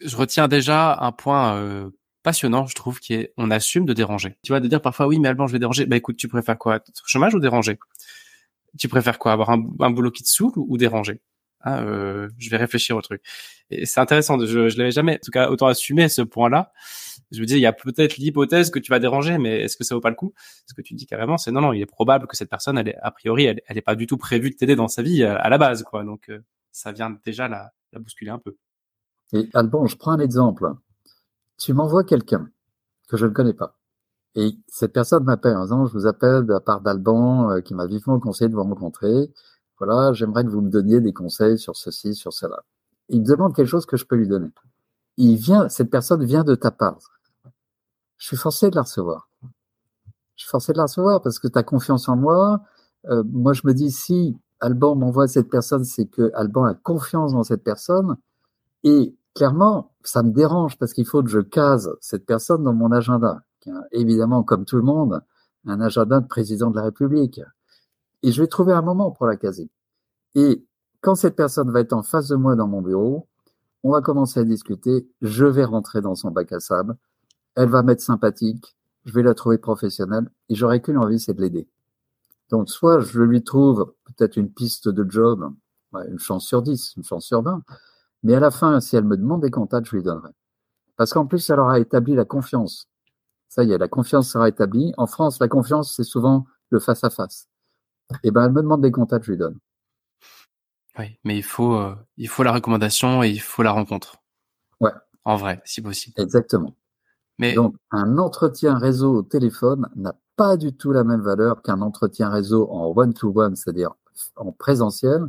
[0.04, 1.90] Je retiens déjà un point euh,
[2.22, 4.36] passionnant, je trouve, qui est on assume de déranger.
[4.42, 5.86] Tu vois, de dire parfois oui, mais Alban, je vais déranger.
[5.86, 6.80] Bah écoute, tu préfères quoi?
[7.06, 7.78] Chômage ou déranger?
[8.78, 9.32] Tu préfères quoi?
[9.32, 11.20] Avoir un, un boulot qui te saoule ou déranger?
[11.62, 13.22] Ah, euh, je vais réfléchir au truc.
[13.70, 14.38] Et c'est intéressant.
[14.38, 16.72] Je, je l'avais jamais, en tout cas, autant assumer ce point-là.
[17.30, 19.84] Je me dis, il y a peut-être l'hypothèse que tu vas déranger, mais est-ce que
[19.84, 20.32] ça vaut pas le coup?
[20.66, 21.72] Ce que tu dis carrément, c'est non, non.
[21.72, 24.06] Il est probable que cette personne, elle est a priori, elle, elle est pas du
[24.06, 26.02] tout prévue de t'aider dans sa vie euh, à, la base, quoi.
[26.02, 26.40] Donc, euh,
[26.72, 28.56] ça vient déjà la, la bousculer un peu.
[29.32, 30.72] Et Alban, je prends un exemple.
[31.58, 32.50] Tu m'envoies quelqu'un
[33.08, 33.76] que je ne connais pas.
[34.34, 37.74] Et cette personne m'appelle en disant, je vous appelle de la part d'Alban, euh, qui
[37.74, 39.30] m'a vivement conseillé de vous rencontrer
[39.80, 42.62] voilà, j'aimerais que vous me donniez des conseils sur ceci, sur cela.
[43.08, 44.50] Il me demande quelque chose que je peux lui donner.
[45.16, 46.98] Il vient, cette personne vient de ta part.
[48.18, 49.30] Je suis forcé de la recevoir.
[50.36, 52.60] Je suis forcé de la recevoir parce que tu as confiance en moi.
[53.06, 57.32] Euh, moi, je me dis, si Alban m'envoie cette personne, c'est que Alban a confiance
[57.32, 58.18] dans cette personne.
[58.84, 62.92] Et clairement, ça me dérange parce qu'il faut que je case cette personne dans mon
[62.92, 63.42] agenda.
[63.92, 65.22] évidemment, comme tout le monde,
[65.66, 67.40] un agenda de président de la République
[68.22, 69.70] et je vais trouver un moment pour la caser.
[70.34, 70.64] Et
[71.00, 73.28] quand cette personne va être en face de moi dans mon bureau,
[73.82, 76.96] on va commencer à discuter, je vais rentrer dans son bac à sable,
[77.54, 81.40] elle va m'être sympathique, je vais la trouver professionnelle et j'aurai qu'une envie, c'est de
[81.40, 81.68] l'aider.
[82.50, 85.50] Donc soit je lui trouve peut-être une piste de job,
[85.94, 87.62] une chance sur 10, une chance sur 20,
[88.22, 90.30] mais à la fin, si elle me demande des contacts, je lui donnerai.
[90.96, 92.88] Parce qu'en plus, elle aura établi la confiance.
[93.48, 94.92] Ça y est, la confiance sera établie.
[94.98, 97.48] En France, la confiance, c'est souvent le face à face.
[98.22, 99.58] Et ben, elle me demande des contacts, je lui donne.
[100.98, 104.16] Oui, mais il faut, euh, il faut la recommandation et il faut la rencontre.
[104.80, 104.92] Ouais.
[105.24, 106.20] En vrai, si possible.
[106.20, 106.74] Exactement.
[107.38, 111.80] Mais donc, un entretien réseau au téléphone n'a pas du tout la même valeur qu'un
[111.80, 113.94] entretien réseau en one-to-one, c'est-à-dire
[114.36, 115.26] en présentiel.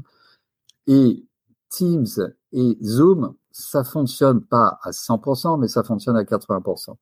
[0.87, 1.25] Et
[1.69, 6.97] Teams et Zoom, ça fonctionne pas à 100%, mais ça fonctionne à 80%.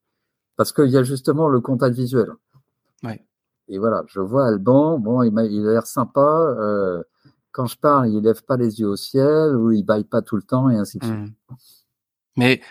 [0.56, 2.30] Parce qu'il y a justement le contact visuel.
[3.04, 3.26] Ouais.
[3.70, 6.56] Et voilà, je vois Alban, bon, il, a, l'air sympa.
[6.60, 7.04] Euh,
[7.52, 10.36] quand je parle, il lève pas les yeux au ciel ou il baille pas tout
[10.36, 11.18] le temps et ainsi de suite.
[11.18, 11.56] Hmm.
[12.36, 12.62] Mais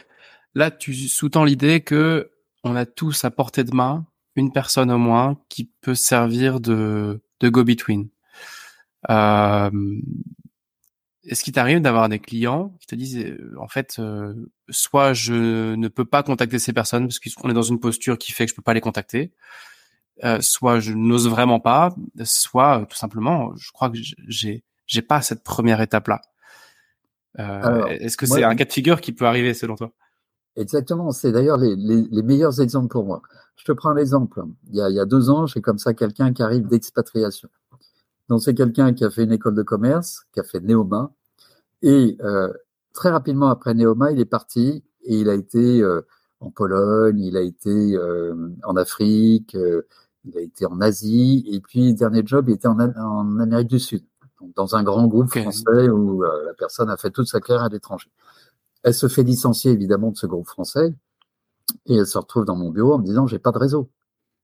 [0.55, 2.31] là, tu sous-tends l'idée que
[2.65, 7.21] on a tous à portée de main une personne au moins qui peut servir de,
[7.41, 8.09] de go-between.
[9.09, 9.71] Euh,
[11.25, 14.01] Est-ce qu'il t'arrive d'avoir des clients qui te disent, euh, en fait,
[14.69, 18.33] soit je ne peux pas contacter ces personnes parce qu'on est dans une posture qui
[18.33, 19.33] fait que je peux pas les contacter,
[20.25, 25.03] euh, soit je n'ose vraiment pas, soit euh, tout simplement, je crois que j'ai j'ai
[25.03, 26.21] pas cette première étape là.
[27.39, 29.93] Euh, Est-ce que c'est un cas de figure qui peut arriver selon toi?
[30.57, 33.23] Exactement, c'est d'ailleurs les, les, les, meilleurs exemples pour moi.
[33.57, 34.43] Je te prends l'exemple.
[34.71, 37.49] Il y a, il y a deux ans, j'ai comme ça quelqu'un qui arrive d'expatriation.
[38.29, 41.13] Donc c'est quelqu'un qui a fait une école de commerce, qui a fait Néoma,
[41.83, 42.53] et euh,
[42.93, 45.85] très rapidement après Néoma, il est parti et il a été
[46.41, 47.97] en Pologne, il a été
[48.65, 49.57] en Afrique,
[50.29, 53.79] il a été en Asie et puis dernier job, il était en, en Amérique du
[53.79, 54.05] Sud,
[54.41, 57.65] donc dans un grand groupe français où euh, la personne a fait toute sa carrière
[57.65, 58.11] à l'étranger.
[58.83, 60.95] Elle se fait licencier évidemment de ce groupe français
[61.87, 63.91] et elle se retrouve dans mon bureau en me disant j'ai pas de réseau.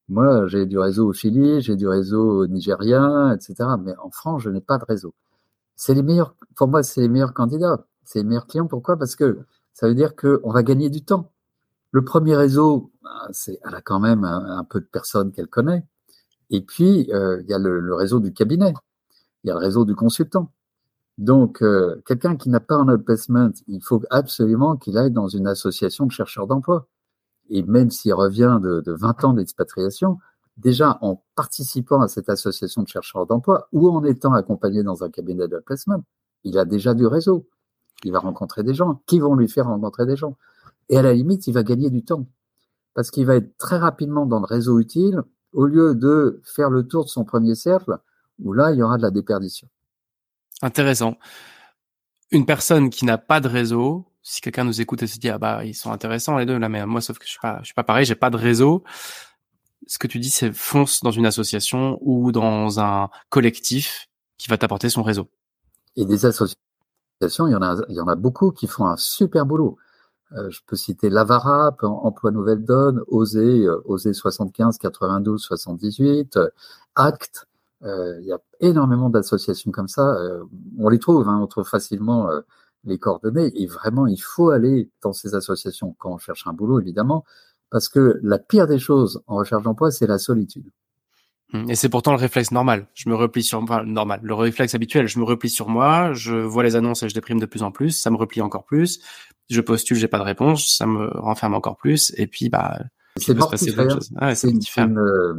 [0.09, 3.55] Moi, j'ai du réseau au Chili, j'ai du réseau au Nigeria, etc.
[3.83, 5.15] Mais en France, je n'ai pas de réseau.
[5.77, 8.67] C'est les meilleurs, pour moi, c'est les meilleurs candidats, c'est les meilleurs clients.
[8.67, 8.99] Pourquoi?
[8.99, 9.39] Parce que
[9.73, 11.33] ça veut dire qu'on va gagner du temps.
[11.95, 12.91] Le premier réseau,
[13.31, 15.87] c'est, elle a quand même un, peu de personnes qu'elle connaît.
[16.51, 18.75] Et puis, euh, il y a le, réseau du cabinet,
[19.45, 20.51] il y a le réseau du consultant.
[21.19, 25.47] Donc, euh, quelqu'un qui n'a pas un outplacement, il faut absolument qu'il aille dans une
[25.47, 26.89] association de chercheurs d'emploi.
[27.49, 30.19] Et même s'il revient de, de 20 ans d'expatriation,
[30.57, 35.11] déjà en participant à cette association de chercheurs d'emploi ou en étant accompagné dans un
[35.11, 36.03] cabinet de placement,
[36.43, 37.47] il a déjà du réseau.
[38.03, 40.37] Il va rencontrer des gens qui vont lui faire rencontrer des gens.
[40.89, 42.27] Et à la limite, il va gagner du temps.
[42.95, 46.87] Parce qu'il va être très rapidement dans le réseau utile au lieu de faire le
[46.87, 47.99] tour de son premier cercle
[48.39, 49.69] où là, il y aura de la déperdition.
[50.63, 51.17] Intéressant.
[52.31, 55.39] Une personne qui n'a pas de réseau, si quelqu'un nous écoute et se dit ah
[55.39, 57.67] bah ils sont intéressants les deux là, mais moi sauf que je suis pas je
[57.67, 58.83] suis pas pareil, j'ai pas de réseau.
[59.87, 64.57] Ce que tu dis, c'est fonce dans une association ou dans un collectif qui va
[64.57, 65.29] t'apporter son réseau.
[65.97, 66.57] Et des associations,
[67.47, 69.77] il y en a, il y en a beaucoup qui font un super boulot.
[70.33, 76.39] Euh, je peux citer Lavarap, Emploi Nouvelle Donne, euh, Oser 75, 92, 78,
[76.97, 77.47] Act.
[77.83, 80.17] Euh, il y a énormément d'associations comme ça.
[80.79, 82.29] on les trouve, hein, on trouve facilement
[82.85, 83.53] les coordonnées.
[83.61, 87.25] Et vraiment, il faut aller dans ces associations quand on cherche un boulot, évidemment,
[87.71, 90.71] parce que la pire des choses en recherche d'emploi, c'est la solitude.
[91.55, 92.89] Hum, et c'est pourtant le réflexe normal.
[92.95, 94.21] Je me replie sur moi, normal.
[94.23, 97.39] Le réflexe habituel, je me replie sur moi, je vois les annonces et je déprime
[97.39, 99.01] de plus en plus, ça me replie encore plus.
[99.49, 102.13] Je postule, j'ai pas de réponse, ça me renferme encore plus.
[102.17, 102.79] Et puis, bah,
[103.17, 103.99] c'est mortifère.
[104.17, 105.35] Ah c'est une, euh,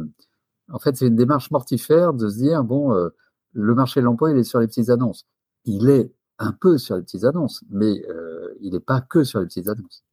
[0.72, 3.10] en fait, c'est une démarche mortifère de se dire bon, euh,
[3.52, 5.26] le marché de l'emploi, il est sur les petites annonces.
[5.64, 9.40] Il est un peu sur les petites annonces, mais euh, il n'est pas que sur
[9.40, 10.04] les petites annonces.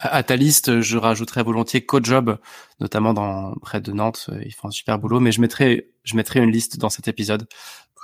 [0.00, 2.38] À ta liste, je rajouterais volontiers CoJob,
[2.80, 4.28] notamment dans près de Nantes.
[4.44, 7.46] Ils font un super boulot, mais je mettrai, je mettrai une liste dans cet épisode.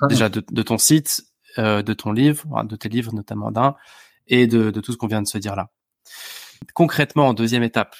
[0.09, 1.25] Déjà de, ton site,
[1.59, 3.75] euh, de ton livre, de tes livres notamment d'un,
[4.29, 5.71] et de, tout ce qu'on vient de se dire là.
[6.75, 7.97] Concrètement, en deuxième étape,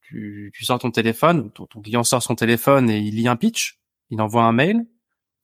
[0.00, 3.80] tu, sors ton téléphone, ton, ton, client sort son téléphone et il lit un pitch,
[4.10, 4.86] il envoie un mail.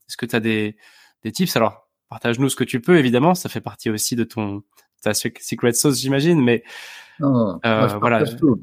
[0.09, 0.77] Est-ce que tu as des,
[1.23, 1.55] des tips?
[1.57, 3.35] Alors, partage-nous ce que tu peux, évidemment.
[3.35, 4.63] Ça fait partie aussi de ton
[5.03, 6.41] ta secret sauce, j'imagine.
[6.41, 6.63] Mais
[7.23, 8.25] non, euh, je voilà.
[8.25, 8.61] Tout.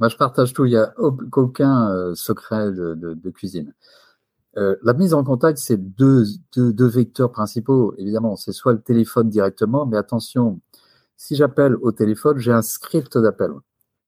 [0.00, 0.64] Moi, je partage tout.
[0.64, 3.72] Il n'y a aucun euh, secret de, cuisine.
[4.56, 6.24] Euh, la mise en contact, c'est deux,
[6.56, 7.94] deux, vecteurs principaux.
[7.96, 10.60] Évidemment, c'est soit le téléphone directement, mais attention,
[11.16, 13.52] si j'appelle au téléphone, j'ai un script d'appel.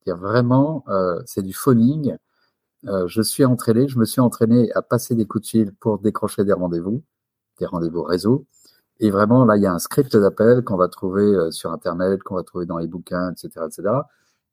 [0.07, 0.85] Vraiment,
[1.25, 2.17] c'est du phoning.
[2.85, 6.45] je suis entraîné, je me suis entraîné à passer des coups de fil pour décrocher
[6.45, 7.03] des rendez-vous,
[7.59, 8.47] des rendez-vous réseau.
[9.01, 12.23] Et vraiment, là, il y a un script d'appel qu'on va trouver euh, sur Internet,
[12.23, 13.89] qu'on va trouver dans les bouquins, etc., etc.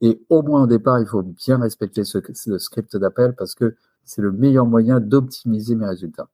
[0.02, 2.20] Et au moins au départ, il faut bien respecter ce,
[2.58, 6.28] script d'appel parce que c'est le meilleur moyen d'optimiser mes résultats.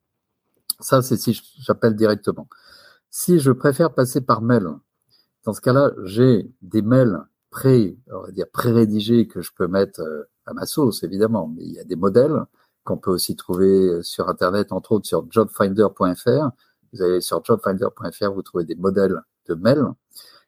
[0.80, 2.48] Ça, c'est si j'appelle directement.
[3.12, 4.68] Si je préfère passer par mail,
[5.46, 7.20] dans ce cas-là, j'ai des mails
[7.52, 11.52] pré, on va dire pré-rédigés que je peux mettre euh, à ma sauce, évidemment.
[11.56, 12.44] Mais il y a des modèles
[12.84, 16.50] qu'on peut aussi trouver euh, sur Internet, entre autres sur jobfinder.fr
[16.94, 19.88] vous allez sur jobfinder.fr, vous trouvez des modèles de mails.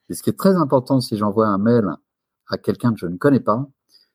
[0.09, 1.89] Et ce qui est très important si j'envoie un mail
[2.47, 3.67] à quelqu'un que je ne connais pas,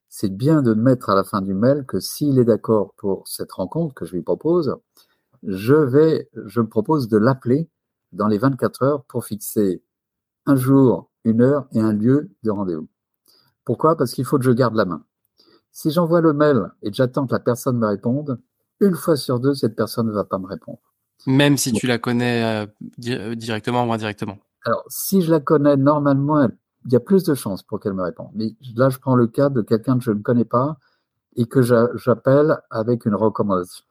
[0.08, 3.52] c'est bien de mettre à la fin du mail que s'il est d'accord pour cette
[3.52, 4.76] rencontre que je lui propose,
[5.42, 7.68] je vais, je me propose de l'appeler
[8.12, 9.82] dans les 24 heures pour fixer
[10.46, 12.88] un jour, une heure et un lieu de rendez-vous.
[13.64, 13.96] Pourquoi?
[13.96, 15.04] Parce qu'il faut que je garde la main.
[15.72, 18.40] Si j'envoie le mail et j'attends que la personne me réponde,
[18.80, 20.78] une fois sur deux, cette personne ne va pas me répondre.
[21.26, 22.66] Même si tu la connais euh,
[23.08, 24.38] euh, directement ou indirectement.
[24.64, 26.48] Alors, si je la connais normalement,
[26.84, 28.30] il y a plus de chances pour qu'elle me réponde.
[28.34, 30.76] Mais là, je prends le cas de quelqu'un que je ne connais pas
[31.36, 33.84] et que j'appelle avec une recommandation.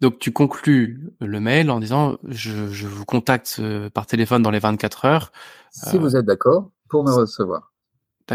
[0.00, 4.50] Donc, tu conclus le mail en disant je, je vous contacte euh, par téléphone dans
[4.50, 5.32] les 24 heures.
[5.70, 7.72] Si vous êtes d'accord pour me recevoir.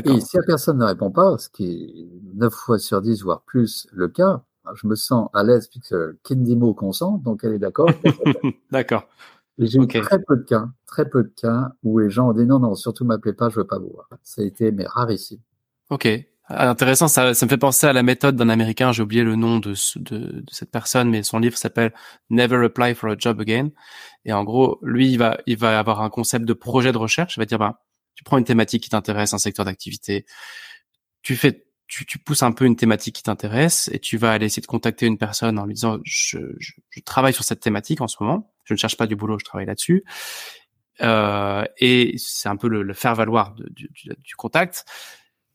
[0.06, 3.41] Et si la personne ne répond pas, ce qui est 9 fois sur 10, voire
[3.41, 4.44] plus le cas,
[4.76, 7.89] je me sens à l'aise puisque Kindimo consent, donc elle est d'accord.
[8.71, 9.08] d'accord.
[9.58, 12.45] j'ai eu très peu de cas, très peu de cas où les gens ont dit
[12.45, 14.08] non, non, surtout m'appelez pas, je veux pas vous voir.
[14.24, 15.39] Ça a été mais rarissime.
[15.89, 16.08] Ok.
[16.54, 19.36] Ah, intéressant, ça, ça me fait penser à la méthode d'un Américain, j'ai oublié le
[19.36, 21.93] nom de, de, de, cette personne, mais son livre s'appelle
[22.30, 23.69] Never Apply for a Job Again.
[24.26, 27.38] Et en gros, lui, il va, il va avoir un concept de projet de recherche.
[27.38, 27.82] Il va dire, bah,
[28.15, 30.26] tu prends une thématique qui t'intéresse, un secteur d'activité,
[31.21, 34.45] tu fais tu, tu, pousses un peu une thématique qui t'intéresse et tu vas aller
[34.45, 37.99] essayer de contacter une personne en lui disant je, je, je, travaille sur cette thématique
[37.99, 40.06] en ce moment, je ne cherche pas du boulot, je travaille là-dessus.
[41.01, 44.86] Euh, et c'est un peu le, le faire valoir du, du, du, contact.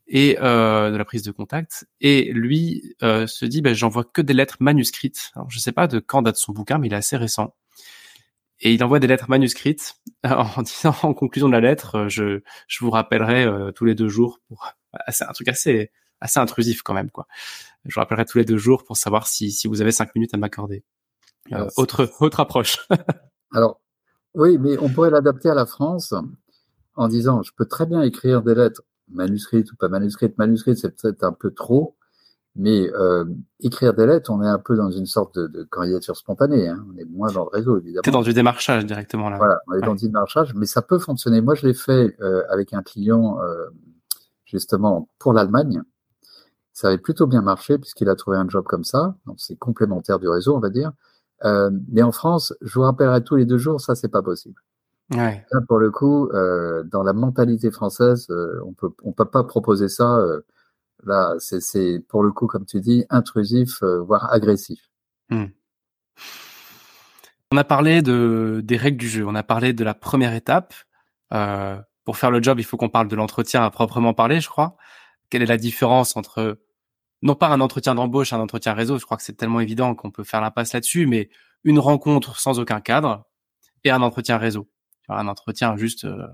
[0.07, 1.87] et euh, de la prise de contact.
[2.01, 5.31] Et lui euh, se dit, ben, j'envoie que des lettres manuscrites.
[5.35, 7.55] Alors, je sais pas de quand date son bouquin, mais il est assez récent.
[8.59, 12.85] Et il envoie des lettres manuscrites en disant en conclusion de la lettre, je, je
[12.85, 14.67] vous rappellerai tous les deux jours pour.
[15.09, 17.27] C'est un truc assez assez intrusif quand même quoi.
[17.85, 20.33] Je vous rappellerai tous les deux jours pour savoir si si vous avez cinq minutes
[20.33, 20.83] à m'accorder.
[21.77, 22.77] autre autre approche.
[23.53, 23.81] Alors
[24.33, 26.13] oui, mais on pourrait l'adapter à la France
[26.95, 30.37] en disant, je peux très bien écrire des lettres manuscrites ou pas manuscrites.
[30.37, 31.95] Manuscrites, c'est peut-être un peu trop,
[32.55, 33.25] mais euh,
[33.59, 36.67] écrire des lettres, on est un peu dans une sorte de, de candidature spontanée.
[36.67, 36.85] Hein.
[36.91, 38.01] On est moins dans le réseau, évidemment.
[38.03, 39.37] C'est dans du démarchage directement là.
[39.37, 41.41] Voilà, on est dans du démarchage, mais ça peut fonctionner.
[41.41, 43.67] Moi, je l'ai fait euh, avec un client euh,
[44.45, 45.81] justement pour l'Allemagne.
[46.77, 49.15] Ça avait plutôt bien marché puisqu'il a trouvé un job comme ça.
[49.25, 50.91] Donc c'est complémentaire du réseau, on va dire.
[51.43, 54.61] Euh, mais en France, je vous rappellerai tous les deux jours, ça c'est pas possible.
[55.11, 55.43] Ouais.
[55.51, 59.43] Là, pour le coup, euh, dans la mentalité française, euh, on peut on peut pas
[59.43, 60.23] proposer ça.
[61.03, 64.91] Là, c'est c'est pour le coup, comme tu dis, intrusif, voire agressif.
[65.31, 65.45] Hmm.
[67.51, 69.25] On a parlé de des règles du jeu.
[69.25, 70.75] On a parlé de la première étape.
[72.05, 74.77] pour faire le job, il faut qu'on parle de l'entretien à proprement parler, je crois.
[75.31, 76.59] Quelle est la différence entre
[77.21, 80.11] non pas un entretien d'embauche, un entretien réseau, je crois que c'est tellement évident qu'on
[80.11, 81.29] peut faire l'impasse là-dessus, mais
[81.63, 83.25] une rencontre sans aucun cadre
[83.83, 84.69] et un entretien réseau.
[85.09, 86.27] Un entretien juste euh,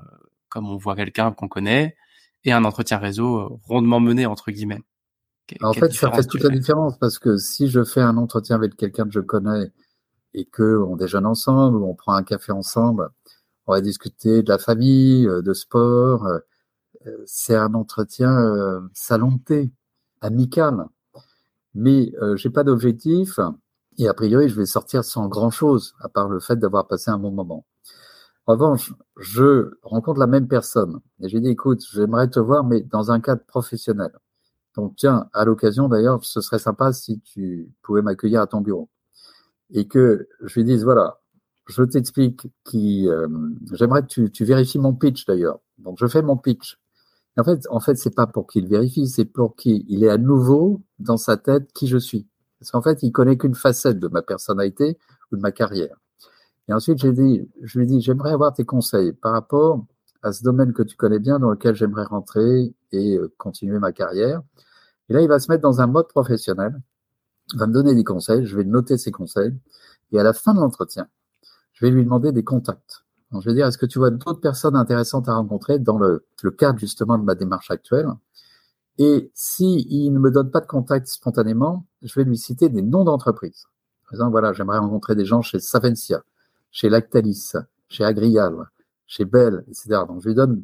[0.50, 1.96] comme on voit quelqu'un qu'on connaît
[2.44, 4.82] et un entretien réseau euh, rondement mené entre guillemets.
[5.62, 8.76] en fait, ça fait toute la différence parce que si je fais un entretien avec
[8.76, 9.72] quelqu'un que je connais
[10.34, 13.10] et que on déjeune ensemble ou on prend un café ensemble,
[13.68, 16.28] on va discuter de la famille, euh, de sport.
[17.26, 18.34] C'est un entretien
[18.94, 19.74] salon de thé
[20.24, 20.88] amical.
[21.76, 23.40] Mais euh, j'ai pas d'objectif
[23.98, 27.12] et a priori je vais sortir sans grand chose à part le fait d'avoir passé
[27.12, 27.66] un bon moment.
[28.46, 32.82] En revanche, je rencontre la même personne et j'ai dit écoute, j'aimerais te voir mais
[32.82, 34.12] dans un cadre professionnel.
[34.76, 38.90] Donc tiens, à l'occasion d'ailleurs, ce serait sympa si tu pouvais m'accueillir à ton bureau
[39.72, 41.20] et que je lui dise voilà,
[41.68, 43.28] je t'explique qui euh,
[43.72, 45.60] j'aimerais que tu, tu vérifies mon pitch d'ailleurs.
[45.80, 46.78] Donc je fais mon pitch
[47.42, 50.82] en fait, en fait, c'est pas pour qu'il vérifie, c'est pour qu'il ait à nouveau
[51.00, 52.28] dans sa tête qui je suis.
[52.60, 54.98] Parce qu'en fait, il connaît qu'une facette de ma personnalité
[55.32, 55.98] ou de ma carrière.
[56.68, 59.86] Et ensuite, j'ai dit, je lui dit, j'aimerais avoir tes conseils par rapport
[60.22, 63.92] à ce domaine que tu connais bien, dans lequel j'aimerais rentrer et euh, continuer ma
[63.92, 64.42] carrière.
[65.10, 66.82] Et là, il va se mettre dans un mode professionnel,
[67.54, 69.54] il va me donner des conseils, je vais noter ses conseils,
[70.12, 71.08] et à la fin de l'entretien,
[71.74, 73.03] je vais lui demander des contacts.
[73.34, 76.24] Donc, je veux dire, est-ce que tu vois d'autres personnes intéressantes à rencontrer dans le,
[76.56, 78.08] cadre justement de ma démarche actuelle?
[79.00, 82.84] Et si il ne me donne pas de contact spontanément, je vais lui citer des
[82.84, 83.66] noms d'entreprises.
[84.04, 86.22] Par exemple, voilà, j'aimerais rencontrer des gens chez Savencia,
[86.70, 87.54] chez Lactalis,
[87.90, 88.54] chez Agrial,
[89.08, 90.02] chez Bell, etc.
[90.08, 90.64] Donc, je lui donne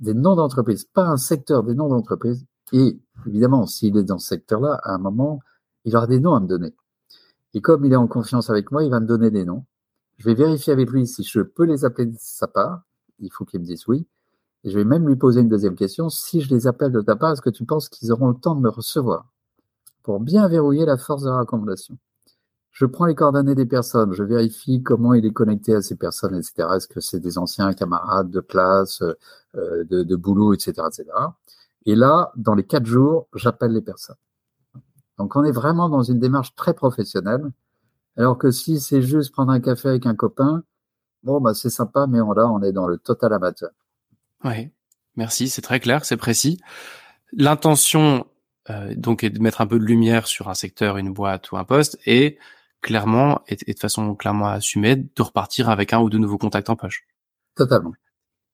[0.00, 2.44] des noms d'entreprises, pas un secteur, des noms d'entreprises.
[2.72, 5.38] Et évidemment, s'il est dans ce secteur-là, à un moment,
[5.84, 6.74] il aura des noms à me donner.
[7.54, 9.64] Et comme il est en confiance avec moi, il va me donner des noms.
[10.18, 12.82] Je vais vérifier avec lui si je peux les appeler de sa part.
[13.20, 14.06] Il faut qu'il me dise oui.
[14.64, 16.08] Et je vais même lui poser une deuxième question.
[16.08, 18.56] Si je les appelle de ta part, est-ce que tu penses qu'ils auront le temps
[18.56, 19.26] de me recevoir
[20.02, 21.96] Pour bien verrouiller la force de la recommandation?
[22.72, 26.36] Je prends les coordonnées des personnes, je vérifie comment il est connecté à ces personnes,
[26.36, 26.68] etc.
[26.76, 31.04] Est-ce que c'est des anciens camarades de classe, euh, de, de, boulot, etc., etc.
[31.86, 34.16] Et là, dans les quatre jours, j'appelle les personnes.
[35.18, 37.50] Donc, on est vraiment dans une démarche très professionnelle
[38.18, 40.64] alors que si c'est juste prendre un café avec un copain,
[41.22, 43.70] bon, bah, c'est sympa, mais là, on est dans le total amateur.
[44.44, 44.70] Oui,
[45.16, 46.60] merci, c'est très clair, c'est précis.
[47.32, 48.26] L'intention,
[48.70, 51.56] euh, donc, est de mettre un peu de lumière sur un secteur, une boîte ou
[51.56, 52.38] un poste, et
[52.80, 56.76] clairement, et, de façon clairement assumée, de repartir avec un ou deux nouveaux contacts en
[56.76, 57.04] poche.
[57.54, 57.92] Totalement.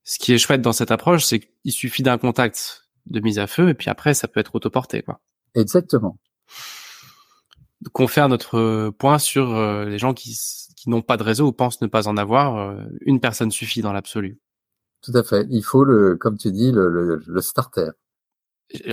[0.03, 3.47] Ce qui est chouette dans cette approche, c'est qu'il suffit d'un contact de mise à
[3.47, 5.21] feu, et puis après, ça peut être autoporté, quoi.
[5.55, 6.19] Exactement
[7.93, 10.39] qu'on fait notre point sur euh, les gens qui,
[10.77, 12.57] qui n'ont pas de réseau ou pensent ne pas en avoir.
[12.57, 14.39] Euh, une personne suffit dans l'absolu.
[15.03, 15.47] Tout à fait.
[15.51, 17.91] Il faut le, comme tu dis, le, le, le starter.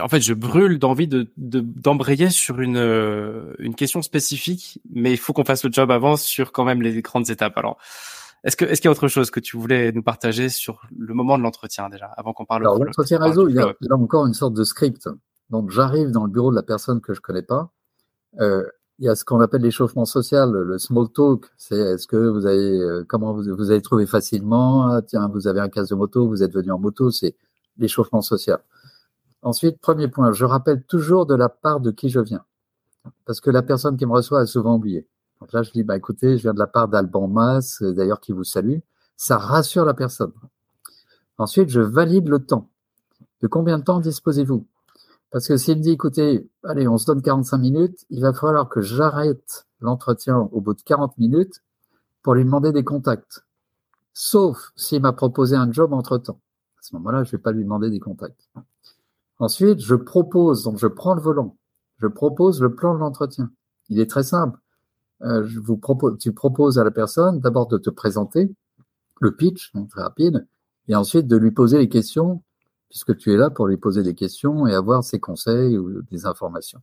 [0.01, 5.17] En fait, je brûle d'envie de d'embrayer sur une euh, une question spécifique, mais il
[5.17, 7.57] faut qu'on fasse le job avant sur quand même les grandes étapes.
[7.57, 7.77] Alors,
[8.43, 11.13] est-ce que est-ce qu'il y a autre chose que tu voulais nous partager sur le
[11.13, 12.63] moment de l'entretien déjà, avant qu'on parle.
[12.63, 15.07] Alors l'entretien réseau, il y, a, il y, a, encore une sorte de script.
[15.49, 17.71] Donc j'arrive dans le bureau de la personne que je connais pas.
[18.39, 18.65] Euh,
[18.99, 21.45] il y a ce qu'on appelle l'échauffement social, le small talk.
[21.57, 24.87] C'est est-ce que vous avez euh, comment vous, vous avez trouvé facilement?
[24.87, 27.09] Ah, Tiens, vous avez un casque de moto, vous êtes venu en moto.
[27.11, 27.35] C'est
[27.77, 28.59] l'échauffement social.
[29.41, 32.45] Ensuite, premier point, je rappelle toujours de la part de qui je viens,
[33.25, 35.07] parce que la personne qui me reçoit a souvent oublié.
[35.39, 38.31] Donc là, je dis bah écoutez, je viens de la part d'Alban Mas, d'ailleurs qui
[38.31, 38.79] vous salue.
[39.17, 40.31] Ça rassure la personne.
[41.39, 42.69] Ensuite, je valide le temps.
[43.41, 44.65] De combien de temps disposez-vous?
[45.31, 48.67] Parce que s'il me dit, écoutez, allez, on se donne 45 minutes, il va falloir
[48.67, 51.63] que j'arrête l'entretien au bout de 40 minutes
[52.21, 53.43] pour lui demander des contacts.
[54.13, 56.39] Sauf s'il m'a proposé un job entre temps.
[56.77, 58.49] À ce moment-là, je vais pas lui demander des contacts.
[59.39, 61.55] Ensuite, je propose, donc je prends le volant,
[61.99, 63.51] je propose le plan de l'entretien.
[63.89, 64.59] Il est très simple.
[65.23, 68.53] Euh, je vous propose, tu proposes à la personne d'abord de te présenter,
[69.19, 70.45] le pitch, donc très rapide,
[70.87, 72.41] et ensuite de lui poser les questions,
[72.91, 76.25] puisque tu es là pour lui poser des questions et avoir ses conseils ou des
[76.25, 76.81] informations.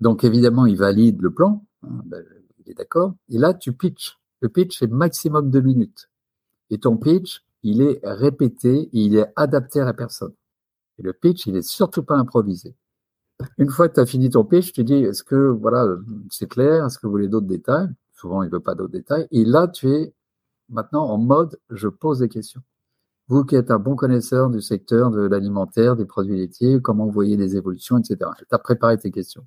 [0.00, 2.22] Donc évidemment, il valide le plan, hein, ben,
[2.58, 4.18] il est d'accord, et là tu pitches.
[4.40, 6.10] Le pitch est maximum deux minutes.
[6.68, 10.34] Et ton pitch, il est répété il est adapté à la personne.
[10.98, 12.74] Et le pitch, il est surtout pas improvisé.
[13.58, 15.86] Une fois que tu as fini ton pitch, tu dis, est-ce que, voilà,
[16.30, 16.84] c'est clair?
[16.84, 17.88] Est-ce que vous voulez d'autres détails?
[18.12, 19.26] Souvent, il veut pas d'autres détails.
[19.30, 20.12] Et là, tu es
[20.68, 22.62] maintenant en mode, je pose des questions.
[23.28, 27.12] Vous qui êtes un bon connaisseur du secteur de l'alimentaire, des produits laitiers, comment vous
[27.12, 28.30] voyez les évolutions, etc.
[28.36, 29.46] Tu as préparé tes questions.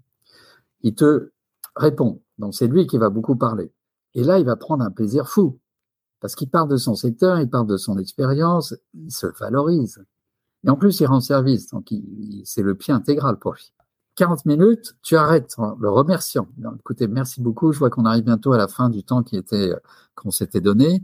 [0.82, 1.32] Il te
[1.76, 2.22] répond.
[2.40, 3.72] Donc, c'est lui qui va beaucoup parler.
[4.16, 5.60] Et là, il va prendre un plaisir fou.
[6.20, 10.04] Parce qu'il parle de son secteur, il parle de son expérience, il se valorise.
[10.66, 11.70] Et en plus, il rend service.
[11.70, 11.94] Donc,
[12.44, 13.74] c'est le pied intégral pour lui.
[14.16, 16.48] 40 minutes, tu arrêtes en le remerciant.
[16.80, 17.72] écoutez, merci beaucoup.
[17.72, 19.72] Je vois qu'on arrive bientôt à la fin du temps qui était,
[20.16, 21.04] qu'on s'était donné.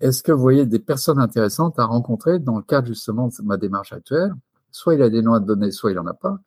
[0.00, 3.56] Est-ce que vous voyez des personnes intéressantes à rencontrer dans le cadre justement de ma
[3.56, 4.34] démarche actuelle?
[4.70, 6.38] Soit il a des noms à te donner, soit il en a pas.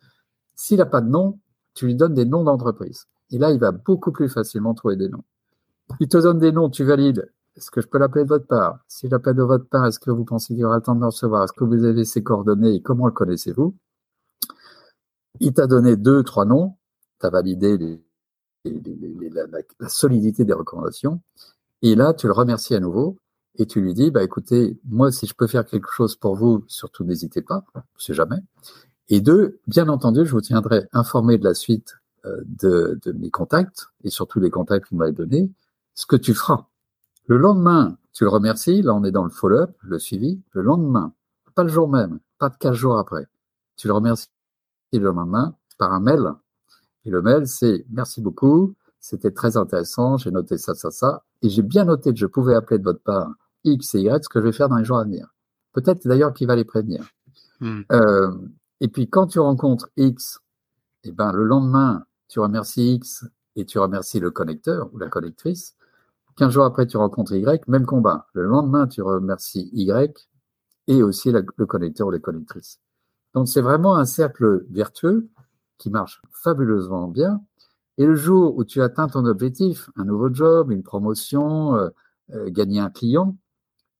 [0.55, 1.39] S'il n'a pas de nom,
[1.73, 3.07] tu lui donnes des noms d'entreprise.
[3.31, 5.23] Et là, il va beaucoup plus facilement trouver des noms.
[5.99, 7.31] Il te donne des noms, tu valides.
[7.55, 8.79] Est-ce que je peux l'appeler de votre part?
[8.87, 11.43] Si j'appelle de votre part, est-ce que vous pensez qu'il aura le temps de recevoir?
[11.43, 13.75] Est-ce que vous avez ses coordonnées et comment le connaissez-vous?
[15.39, 16.75] Il t'a donné deux, trois noms,
[17.19, 17.99] tu as validé
[18.65, 21.21] la, solidité des recommandations,
[21.81, 23.17] et là, tu le remercies à nouveau,
[23.55, 26.63] et tu lui dis, bah écoutez, moi, si je peux faire quelque chose pour vous,
[26.67, 27.65] surtout n'hésitez pas,
[27.97, 28.39] sais jamais.
[29.09, 31.95] Et deux, bien entendu, je vous tiendrai informé de la suite
[32.25, 35.51] euh, de, de mes contacts, et surtout les contacts que vous m'avez donnés,
[35.95, 36.67] ce que tu feras.
[37.25, 41.13] Le lendemain, tu le remercies, là on est dans le follow-up, le suivi, le lendemain,
[41.55, 43.27] pas le jour même, pas de 15 jours après,
[43.75, 44.29] tu le remercies.
[44.93, 46.33] Le lendemain par un mail.
[47.05, 51.49] Et le mail, c'est merci beaucoup, c'était très intéressant, j'ai noté ça, ça, ça, et
[51.49, 53.31] j'ai bien noté que je pouvais appeler de votre part
[53.63, 55.33] X et Y, ce que je vais faire dans les jours à venir.
[55.73, 57.07] Peut-être d'ailleurs qu'il va les prévenir.
[57.59, 57.81] Hmm.
[57.91, 58.31] Euh,
[58.81, 60.39] et puis quand tu rencontres X,
[61.03, 63.25] eh ben le lendemain, tu remercies X
[63.55, 65.75] et tu remercies le connecteur ou la connectrice.
[66.35, 68.27] Quinze jours après, tu rencontres Y, même combat.
[68.33, 70.27] Le lendemain, tu remercies Y
[70.87, 72.79] et aussi le connecteur ou les connectrices.
[73.33, 75.29] Donc c'est vraiment un cercle vertueux
[75.77, 77.41] qui marche fabuleusement bien.
[77.99, 81.89] Et le jour où tu atteins ton objectif, un nouveau job, une promotion, euh,
[82.31, 83.37] euh, gagner un client,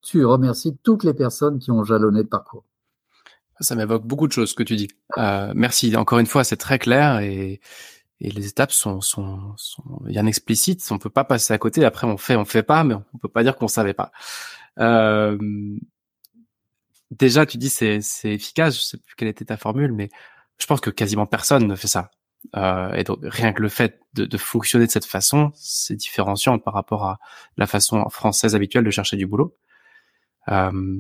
[0.02, 2.64] tu remercies toutes les personnes qui ont jalonné le parcours.
[3.60, 4.88] Ça m'évoque beaucoup de choses ce que tu dis.
[5.18, 5.94] Euh, merci.
[5.98, 7.60] Encore une fois, c'est très clair et,
[8.22, 10.88] et les étapes sont, sont, sont bien explicites.
[10.92, 11.84] On peut pas passer à côté.
[11.84, 14.14] Après, on fait, on fait pas, mais on peut pas dire qu'on savait pas.
[14.80, 15.38] Euh,
[17.12, 18.78] déjà, tu dis c'est c'est efficace.
[18.78, 20.10] Je sais plus quelle était ta formule, mais
[20.58, 22.12] je pense que quasiment personne ne fait ça.
[22.56, 26.58] Euh, et donc rien que le fait de, de fonctionner de cette façon, c'est différenciant
[26.60, 27.20] par rapport à
[27.58, 29.56] la façon française habituelle de chercher du boulot.
[30.50, 31.00] Euh,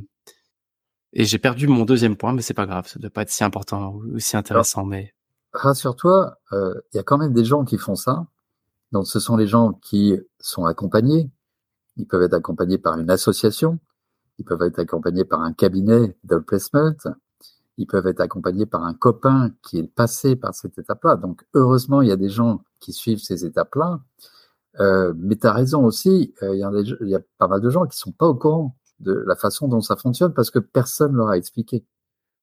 [1.13, 3.43] et j'ai perdu mon deuxième point, mais c'est pas grave, ça doit pas être si
[3.43, 4.85] important ou si intéressant.
[4.85, 5.13] mais
[5.53, 8.27] rassure-toi, euh, il y a quand même des gens qui font ça.
[8.91, 11.31] Donc ce sont les gens qui sont accompagnés.
[11.97, 13.79] Ils peuvent être accompagnés par une association,
[14.37, 16.93] ils peuvent être accompagnés par un cabinet de placement,
[17.79, 21.15] ils peuvent être accompagnés par un copain qui est passé par cette étape-là.
[21.15, 24.01] Donc, heureusement, il y a des gens qui suivent ces étapes-là.
[24.81, 27.97] Euh, mais tu as raison aussi, euh, il, y a pas mal de gens qui
[27.97, 31.37] sont pas au courant de la façon dont ça fonctionne parce que personne leur a
[31.37, 31.85] expliqué.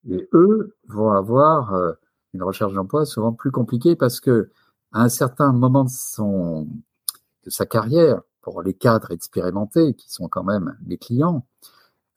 [0.09, 1.93] Et eux vont avoir euh,
[2.33, 4.49] une recherche d'emploi souvent plus compliquée parce que
[4.91, 10.77] à un certain moment de sa carrière, pour les cadres expérimentés qui sont quand même
[10.87, 11.45] les clients,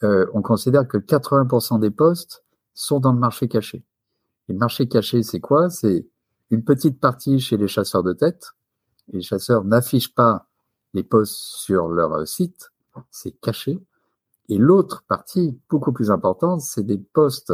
[0.02, 2.44] on considère que 80% des postes
[2.74, 3.84] sont dans le marché caché.
[4.48, 5.70] Et le marché caché, c'est quoi?
[5.70, 6.06] C'est
[6.50, 8.52] une petite partie chez les chasseurs de tête.
[9.12, 10.46] les chasseurs n'affichent pas
[10.94, 12.70] les postes sur leur site,
[13.10, 13.80] c'est caché.
[14.48, 17.52] Et l'autre partie, beaucoup plus importante, c'est des postes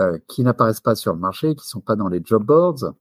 [0.00, 2.92] euh, qui n'apparaissent pas sur le marché, qui sont pas dans les job boards,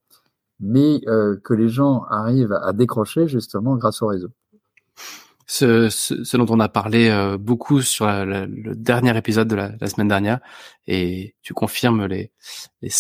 [0.60, 4.30] mais euh, que les gens arrivent à décrocher justement grâce au réseau
[5.48, 10.08] ce, ce, dont on a parlé euh, beaucoup sur le dernier épisode de la, semaine
[10.08, 10.40] dernière,
[10.88, 12.32] et tu confirmes les,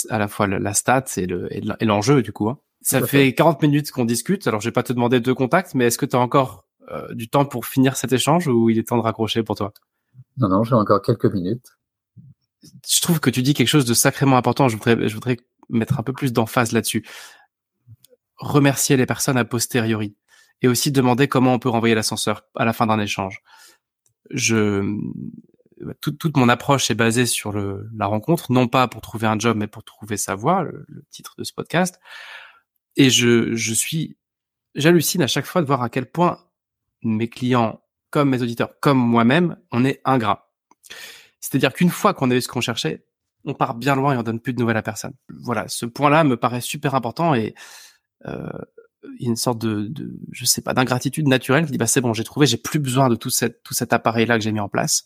[0.10, 2.50] à la fois la stat et le et l'enjeu du coup.
[2.50, 2.60] Hein.
[2.82, 5.86] Ça fait 40 minutes qu'on discute, alors je vais pas te demander deux contacts, mais
[5.86, 8.88] est-ce que tu as encore euh, du temps pour finir cet échange ou il est
[8.88, 9.74] temps de raccrocher pour toi?
[10.38, 11.66] Non, non, j'ai encore quelques minutes.
[12.88, 14.70] Je trouve que tu dis quelque chose de sacrément important.
[14.70, 15.38] Je voudrais, je voudrais
[15.70, 17.04] mettre un peu plus d'emphase là-dessus.
[18.38, 20.16] Remercier les personnes a posteriori
[20.62, 23.42] et aussi demander comment on peut renvoyer l'ascenseur à la fin d'un échange.
[24.32, 24.98] Je
[26.02, 29.38] toute, toute mon approche est basée sur le, la rencontre, non pas pour trouver un
[29.38, 32.00] job, mais pour trouver sa voie, le, titre de ce podcast.
[32.96, 34.18] Et je, je suis,
[34.76, 36.40] j'hallucine à chaque fois de voir à quel point
[37.04, 40.50] mes clients, comme mes auditeurs, comme moi-même, on est ingrat.
[41.40, 43.06] C'est-à-dire qu'une fois qu'on a eu ce qu'on cherchait,
[43.44, 45.14] on part bien loin et on donne plus de nouvelles à personne.
[45.30, 47.54] Voilà, ce point-là me paraît super important et
[48.26, 48.50] euh,
[49.20, 49.92] il y a une sorte de,
[50.32, 53.10] je sais pas, d'ingratitude naturelle qui dit bah c'est bon, j'ai trouvé, j'ai plus besoin
[53.10, 55.06] de tout cet tout cet appareil là que j'ai mis en place.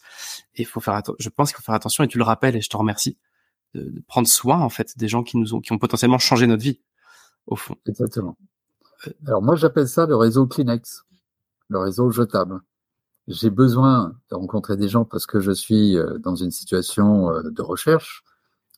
[0.56, 2.70] Et faut faire je pense qu'il faut faire attention et tu le rappelles et je
[2.70, 3.18] te remercie
[3.74, 6.48] de, de, prendre soin en fait des gens qui nous ont qui ont potentiellement changé
[6.48, 6.80] notre vie
[7.48, 7.76] au fond.
[7.86, 8.38] Exactement.
[9.26, 11.06] Alors moi j'appelle ça le réseau Kleenex,
[11.70, 12.62] le réseau jetable.
[13.28, 17.44] J'ai besoin de rencontrer des gens parce que je suis euh, dans une situation euh,
[17.52, 18.24] de recherche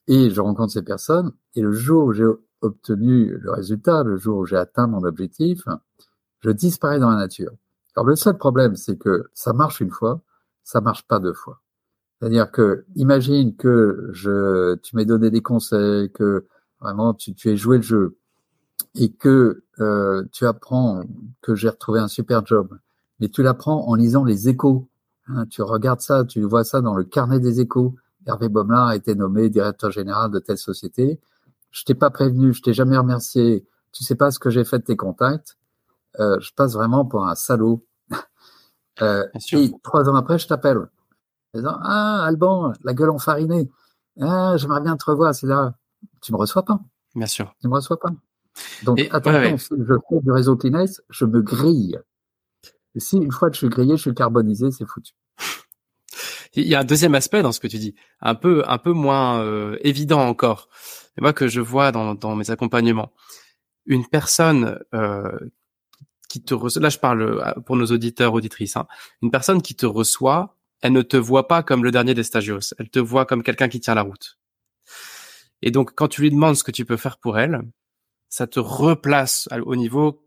[0.07, 2.26] et je rencontre ces personnes et le jour où j'ai
[2.62, 5.64] obtenu le résultat, le jour où j'ai atteint mon objectif,
[6.39, 7.51] je disparais dans la nature.
[7.95, 10.22] Alors le seul problème, c'est que ça marche une fois,
[10.64, 11.62] ça marche pas deux fois.
[12.20, 16.45] C'est-à-dire que, imagine que je, tu m'aies donné des conseils, que
[16.80, 18.18] vraiment tu, tu aies joué le jeu
[18.95, 21.03] et que euh, tu apprends
[21.41, 22.78] que j'ai retrouvé un super job,
[23.20, 24.88] mais tu l'apprends en lisant les échos.
[25.28, 27.95] Hein, tu regardes ça, tu vois ça dans le carnet des échos.
[28.28, 31.20] Hervé Bomelard a été nommé directeur général de telle société
[31.72, 34.80] je t'ai pas prévenu, je t'ai jamais remercié, tu sais pas ce que j'ai fait
[34.80, 35.57] de tes contacts,
[36.19, 37.86] euh, je passe vraiment pour un salaud.
[39.01, 40.88] euh, et trois ans après, je t'appelle.
[41.65, 43.69] Ah, Alban, la gueule enfarinée.
[44.19, 45.34] Ah, j'aimerais bien te revoir.
[45.36, 45.76] C'est là.
[46.22, 46.80] Tu me reçois pas.
[47.15, 47.53] Bien sûr.
[47.61, 48.09] Tu me reçois pas.
[48.84, 51.99] Donc, attention, si je fais du réseau Kleenex, je me grille.
[52.95, 55.13] Et si une fois que je suis grillé, je suis carbonisé, c'est foutu.
[56.54, 58.91] Il y a un deuxième aspect dans ce que tu dis, un peu, un peu
[58.91, 60.68] moins euh, évident encore
[61.18, 63.12] et moi que je vois dans, dans mes accompagnements,
[63.86, 65.38] une personne euh,
[66.30, 68.88] qui te reçoit, là je parle euh, pour nos auditeurs auditrices, hein,
[69.22, 72.74] une personne qui te reçoit, elle ne te voit pas comme le dernier des stagios,
[72.80, 74.39] elle te voit comme quelqu'un qui tient la route.
[75.62, 77.62] Et donc quand tu lui demandes ce que tu peux faire pour elle,
[78.30, 80.24] ça te replace au niveau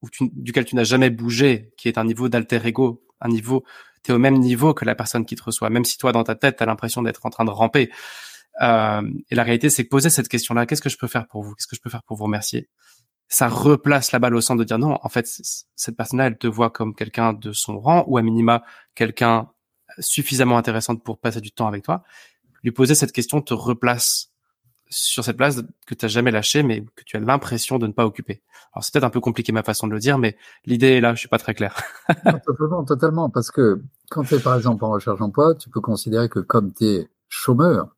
[0.00, 3.62] où tu, duquel tu n'as jamais bougé, qui est un niveau d'alter ego, un niveau,
[4.02, 6.24] tu es au même niveau que la personne qui te reçoit, même si toi dans
[6.24, 7.90] ta tête tu as l'impression d'être en train de ramper.
[8.60, 11.42] Euh, et la réalité, c'est que poser cette question-là, qu'est-ce que je peux faire pour
[11.42, 11.54] vous?
[11.54, 12.68] Qu'est-ce que je peux faire pour vous remercier?
[13.28, 16.46] Ça replace la balle au centre de dire non, en fait, cette personne-là, elle te
[16.46, 18.62] voit comme quelqu'un de son rang ou à minima
[18.94, 19.50] quelqu'un
[19.98, 22.02] suffisamment intéressante pour passer du temps avec toi.
[22.62, 24.31] Lui poser cette question te replace
[24.92, 27.92] sur cette place que tu n'as jamais lâchée, mais que tu as l'impression de ne
[27.92, 28.42] pas occuper.
[28.72, 30.36] Alors c'est peut-être un peu compliqué ma façon de le dire, mais
[30.66, 31.74] l'idée est là, je suis pas très clair.
[32.46, 36.28] totalement, totalement, parce que quand tu es par exemple en recherche d'emploi, tu peux considérer
[36.28, 37.96] que comme tu es chômeur,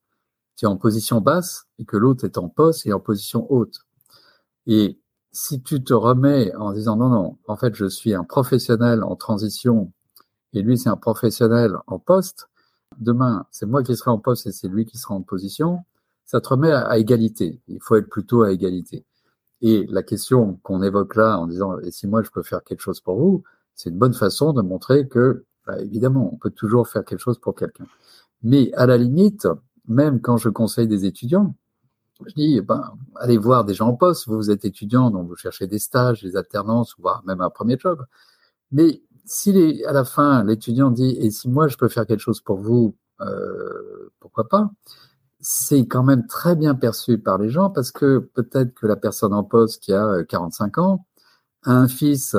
[0.56, 3.80] tu es en position basse et que l'autre est en poste et en position haute.
[4.66, 4.98] Et
[5.32, 9.16] si tu te remets en disant non, non, en fait, je suis un professionnel en
[9.16, 9.92] transition
[10.52, 12.48] et lui, c'est un professionnel en poste,
[12.98, 15.84] demain, c'est moi qui serai en poste et c'est lui qui sera en position,
[16.24, 17.60] ça te remet à, égalité.
[17.68, 19.04] Il faut être plutôt à égalité.
[19.60, 22.80] Et la question qu'on évoque là en disant, et si moi je peux faire quelque
[22.80, 23.42] chose pour vous,
[23.74, 27.38] c'est une bonne façon de montrer que, bah, évidemment, on peut toujours faire quelque chose
[27.38, 27.86] pour quelqu'un.
[28.42, 29.48] Mais à la limite,
[29.88, 31.54] même quand je conseille des étudiants,
[32.26, 34.28] je dis, ben, allez voir des gens en poste.
[34.28, 38.04] Vous, êtes étudiant, donc vous cherchez des stages, des alternances, voire même un premier job.
[38.72, 42.40] Mais si à la fin, l'étudiant dit, et si moi je peux faire quelque chose
[42.40, 44.70] pour vous, euh, pourquoi pas?
[45.46, 49.34] C'est quand même très bien perçu par les gens parce que peut-être que la personne
[49.34, 51.06] en poste qui a 45 euh, ans
[51.64, 52.34] a un fils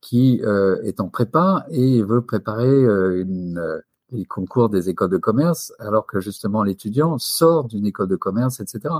[0.00, 5.74] qui euh, est en prépa et veut préparer euh, les concours des écoles de commerce,
[5.78, 8.94] alors que justement l'étudiant sort d'une école de commerce, etc.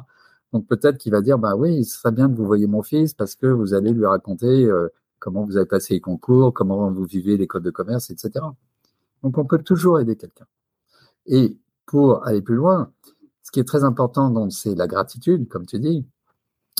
[0.52, 3.14] Donc peut-être qu'il va dire, bah oui, ce serait bien que vous voyez mon fils
[3.14, 4.70] parce que vous allez lui raconter
[5.18, 8.32] comment vous avez passé les concours, comment vous vivez l'école de commerce, etc.
[9.22, 10.46] Donc on peut toujours aider quelqu'un.
[11.24, 12.92] Et pour aller plus loin,
[13.46, 16.04] ce qui est très important, c'est la gratitude, comme tu dis.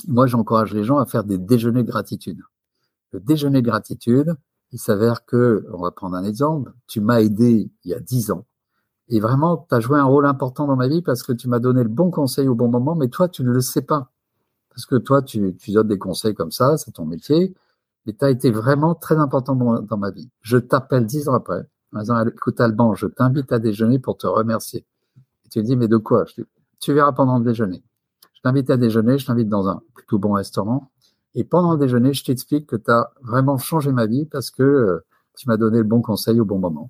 [0.05, 2.41] Moi, j'encourage les gens à faire des déjeuners de gratitude.
[3.13, 4.35] Le déjeuner de gratitude,
[4.73, 8.31] il s'avère que, on va prendre un exemple, tu m'as aidé il y a dix
[8.31, 8.45] ans.
[9.07, 11.59] Et vraiment, tu as joué un rôle important dans ma vie parce que tu m'as
[11.59, 14.11] donné le bon conseil au bon moment, mais toi, tu ne le sais pas.
[14.67, 17.55] Parce que toi, tu, donnes des conseils comme ça, c'est ton métier,
[18.07, 20.29] et tu as été vraiment très important dans, ma vie.
[20.41, 24.27] Je t'appelle dix ans après, en disant, écoute Alban, je t'invite à déjeuner pour te
[24.27, 24.85] remercier.
[25.45, 26.25] Et tu me dis, mais de quoi?
[26.79, 27.83] Tu verras pendant le déjeuner.
[28.33, 30.91] Je t'invite à déjeuner, je t'invite dans un plutôt bon restaurant.
[31.35, 34.63] Et pendant le déjeuner, je t'explique que tu as vraiment changé ma vie parce que
[34.63, 35.05] euh,
[35.37, 36.89] tu m'as donné le bon conseil au bon moment.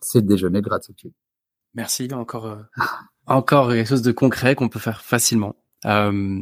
[0.00, 1.12] C'est le déjeuner de gratitude.
[1.74, 2.08] Merci.
[2.12, 2.62] Encore, euh,
[3.26, 5.56] encore quelque chose de concret qu'on peut faire facilement.
[5.86, 6.40] Euh,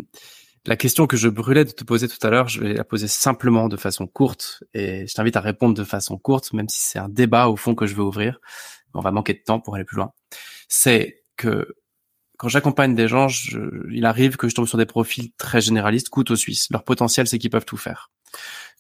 [0.66, 3.08] la question que je brûlais de te poser tout à l'heure, je vais la poser
[3.08, 6.98] simplement de façon courte et je t'invite à répondre de façon courte, même si c'est
[6.98, 8.38] un débat au fond que je veux ouvrir.
[8.94, 10.12] On va manquer de temps pour aller plus loin.
[10.68, 11.74] C'est que
[12.38, 13.58] quand j'accompagne des gens, je,
[13.92, 16.68] il arrive que je tombe sur des profils très généralistes, couteau suisse.
[16.70, 18.10] Leur potentiel, c'est qu'ils peuvent tout faire.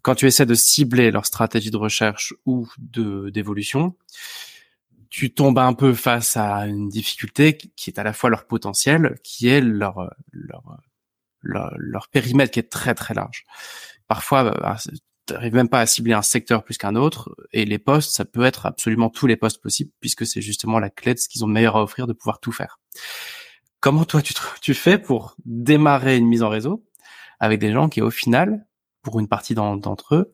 [0.02, 3.96] Quand tu essaies de cibler leur stratégie de recherche ou de d'évolution,
[5.10, 9.18] tu tombes un peu face à une difficulté qui est à la fois leur potentiel,
[9.24, 10.78] qui est leur leur
[11.42, 13.44] leur, leur périmètre qui est très très large.
[14.06, 14.76] Parfois, bah,
[15.26, 18.24] tu n'arrives même pas à cibler un secteur plus qu'un autre, et les postes, ça
[18.24, 21.44] peut être absolument tous les postes possibles, puisque c'est justement la clé de ce qu'ils
[21.44, 22.78] ont de meilleur à offrir, de pouvoir tout faire.
[23.80, 24.20] Comment toi
[24.60, 26.84] tu, fais pour démarrer une mise en réseau
[27.38, 28.66] avec des gens qui au final,
[29.02, 30.32] pour une partie d'entre eux,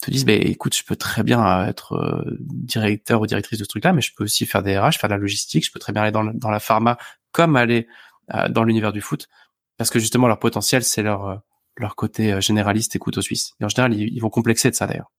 [0.00, 3.68] te disent, bah, écoute, je peux très bien être euh, directeur ou directrice de ce
[3.68, 5.92] truc-là, mais je peux aussi faire des RH, faire de la logistique, je peux très
[5.92, 6.98] bien aller dans, la pharma,
[7.32, 7.86] comme aller
[8.34, 9.28] euh, dans l'univers du foot,
[9.76, 11.36] parce que justement leur potentiel, c'est leur euh,
[11.78, 13.52] leur côté généraliste et couteau suisse.
[13.60, 15.12] Et en général, ils, vont complexer de ça d'ailleurs.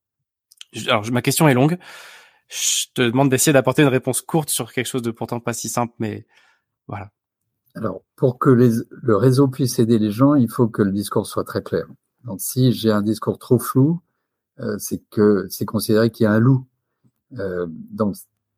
[0.88, 1.78] Alors ma question est longue.
[2.50, 5.70] Je te demande d'essayer d'apporter une réponse courte sur quelque chose de pourtant pas si
[5.70, 6.26] simple, mais
[6.88, 7.12] voilà.
[7.78, 11.28] Alors, pour que les, le réseau puisse aider les gens, il faut que le discours
[11.28, 11.86] soit très clair.
[12.24, 14.02] Donc, si j'ai un discours trop flou,
[14.60, 16.66] euh, c'est que c'est considéré qu'il y a un loup.
[17.38, 18.16] Euh, donc,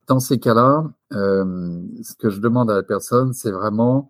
[0.07, 4.09] dans ces cas-là, euh, ce que je demande à la personne, c'est vraiment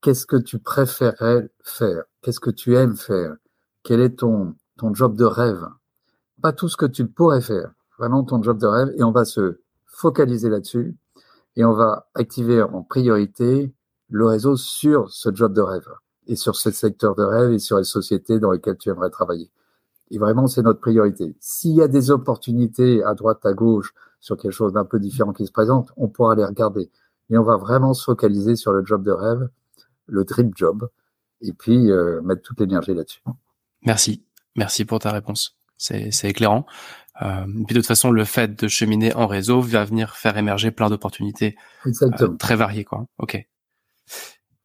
[0.00, 2.04] qu'est-ce que tu préférerais faire?
[2.22, 3.34] Qu'est-ce que tu aimes faire?
[3.82, 5.66] Quel est ton, ton job de rêve?
[6.40, 9.24] Pas tout ce que tu pourrais faire, vraiment ton job de rêve, et on va
[9.24, 10.96] se focaliser là-dessus,
[11.56, 13.74] et on va activer en priorité
[14.08, 15.88] le réseau sur ce job de rêve
[16.26, 19.50] et sur ce secteur de rêve et sur les sociétés dans lesquelles tu aimerais travailler.
[20.10, 21.36] Et vraiment, c'est notre priorité.
[21.40, 25.32] S'il y a des opportunités à droite, à gauche, sur quelque chose d'un peu différent
[25.32, 26.90] qui se présente, on pourra les regarder.
[27.28, 29.48] Mais on va vraiment se focaliser sur le job de rêve,
[30.06, 30.88] le dream job,
[31.40, 33.22] et puis euh, mettre toute l'énergie là-dessus.
[33.82, 34.24] Merci.
[34.56, 35.58] Merci pour ta réponse.
[35.76, 36.64] C'est éclairant.
[37.22, 40.70] Euh, puis de toute façon, le fait de cheminer en réseau va venir faire émerger
[40.70, 42.84] plein d'opportunités euh, très variées.
[42.84, 43.06] Quoi.
[43.18, 43.46] Ok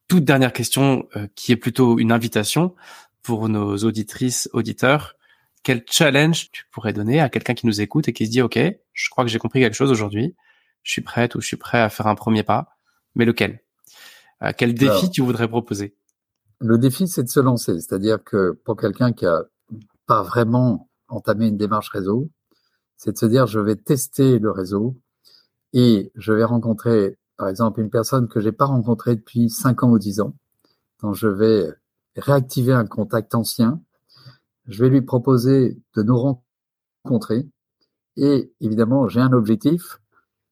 [0.08, 2.74] toute dernière question euh, qui est plutôt une invitation
[3.22, 5.14] pour nos auditrices, auditeurs.
[5.62, 8.58] Quel challenge tu pourrais donner à quelqu'un qui nous écoute et qui se dit, OK,
[8.92, 10.34] je crois que j'ai compris quelque chose aujourd'hui.
[10.82, 12.76] Je suis prête ou je suis prêt à faire un premier pas.
[13.14, 13.60] Mais lequel?
[14.42, 15.94] Euh, quel défi tu voudrais proposer?
[16.58, 17.74] Le défi, c'est de se lancer.
[17.74, 19.44] C'est-à-dire que pour quelqu'un qui a
[20.06, 22.30] pas vraiment entamé une démarche réseau,
[22.96, 24.96] c'est de se dire, je vais tester le réseau
[25.72, 29.92] et je vais rencontrer par exemple, une personne que j'ai pas rencontrée depuis 5 ans
[29.92, 30.36] ou 10 ans,
[31.00, 31.72] dont je vais
[32.14, 33.80] réactiver un contact ancien,
[34.66, 36.18] je vais lui proposer de nous
[37.02, 37.48] rencontrer.
[38.18, 40.02] Et évidemment, j'ai un objectif,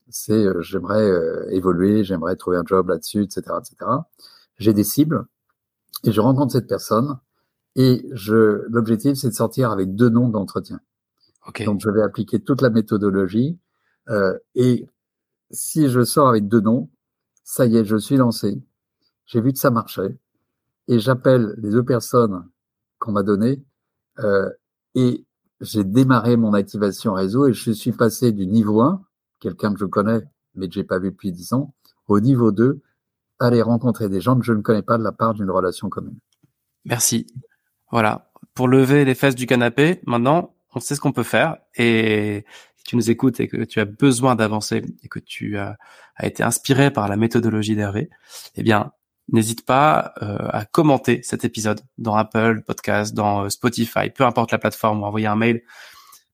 [0.08, 3.90] c'est euh, j'aimerais euh, évoluer, j'aimerais trouver un job là-dessus, etc., etc.
[4.56, 5.26] J'ai des cibles
[6.04, 7.18] et je rencontre cette personne
[7.76, 10.80] et je l'objectif c'est de sortir avec deux noms d'entretien.
[11.66, 13.58] Donc je vais appliquer toute la méthodologie
[14.08, 14.88] euh, et
[15.50, 16.90] si je sors avec deux noms,
[17.44, 18.60] ça y est, je suis lancé.
[19.26, 20.16] J'ai vu que ça marchait.
[20.88, 22.48] Et j'appelle les deux personnes
[22.98, 23.62] qu'on m'a données
[24.20, 24.50] euh,
[24.94, 25.24] et
[25.60, 29.02] j'ai démarré mon activation réseau et je suis passé du niveau 1,
[29.40, 30.22] quelqu'un que je connais
[30.58, 31.72] mais que j'ai pas vu depuis 10 ans,
[32.08, 32.80] au niveau 2,
[33.38, 36.18] aller rencontrer des gens que je ne connais pas de la part d'une relation commune.
[36.84, 37.26] Merci.
[37.90, 38.30] Voilà.
[38.54, 42.44] Pour lever les fesses du canapé, maintenant, on sait ce qu'on peut faire et
[42.88, 45.76] tu nous écoutes et que tu as besoin d'avancer et que tu as,
[46.22, 48.08] été inspiré par la méthodologie d'Hervé,
[48.56, 48.92] eh bien,
[49.30, 54.52] n'hésite pas euh, à commenter cet épisode dans Apple Podcast, dans euh, Spotify, peu importe
[54.52, 55.62] la plateforme, ou envoyer un mail.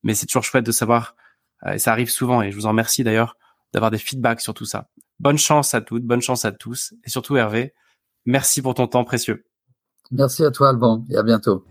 [0.05, 1.17] Mais c'est toujours chouette de savoir,
[1.67, 3.37] euh, et ça arrive souvent, et je vous en remercie d'ailleurs,
[3.73, 4.89] d'avoir des feedbacks sur tout ça.
[5.19, 7.75] Bonne chance à toutes, bonne chance à tous, et surtout Hervé,
[8.27, 9.45] merci pour ton temps précieux.
[10.13, 11.65] Merci à toi Alban, et à bientôt.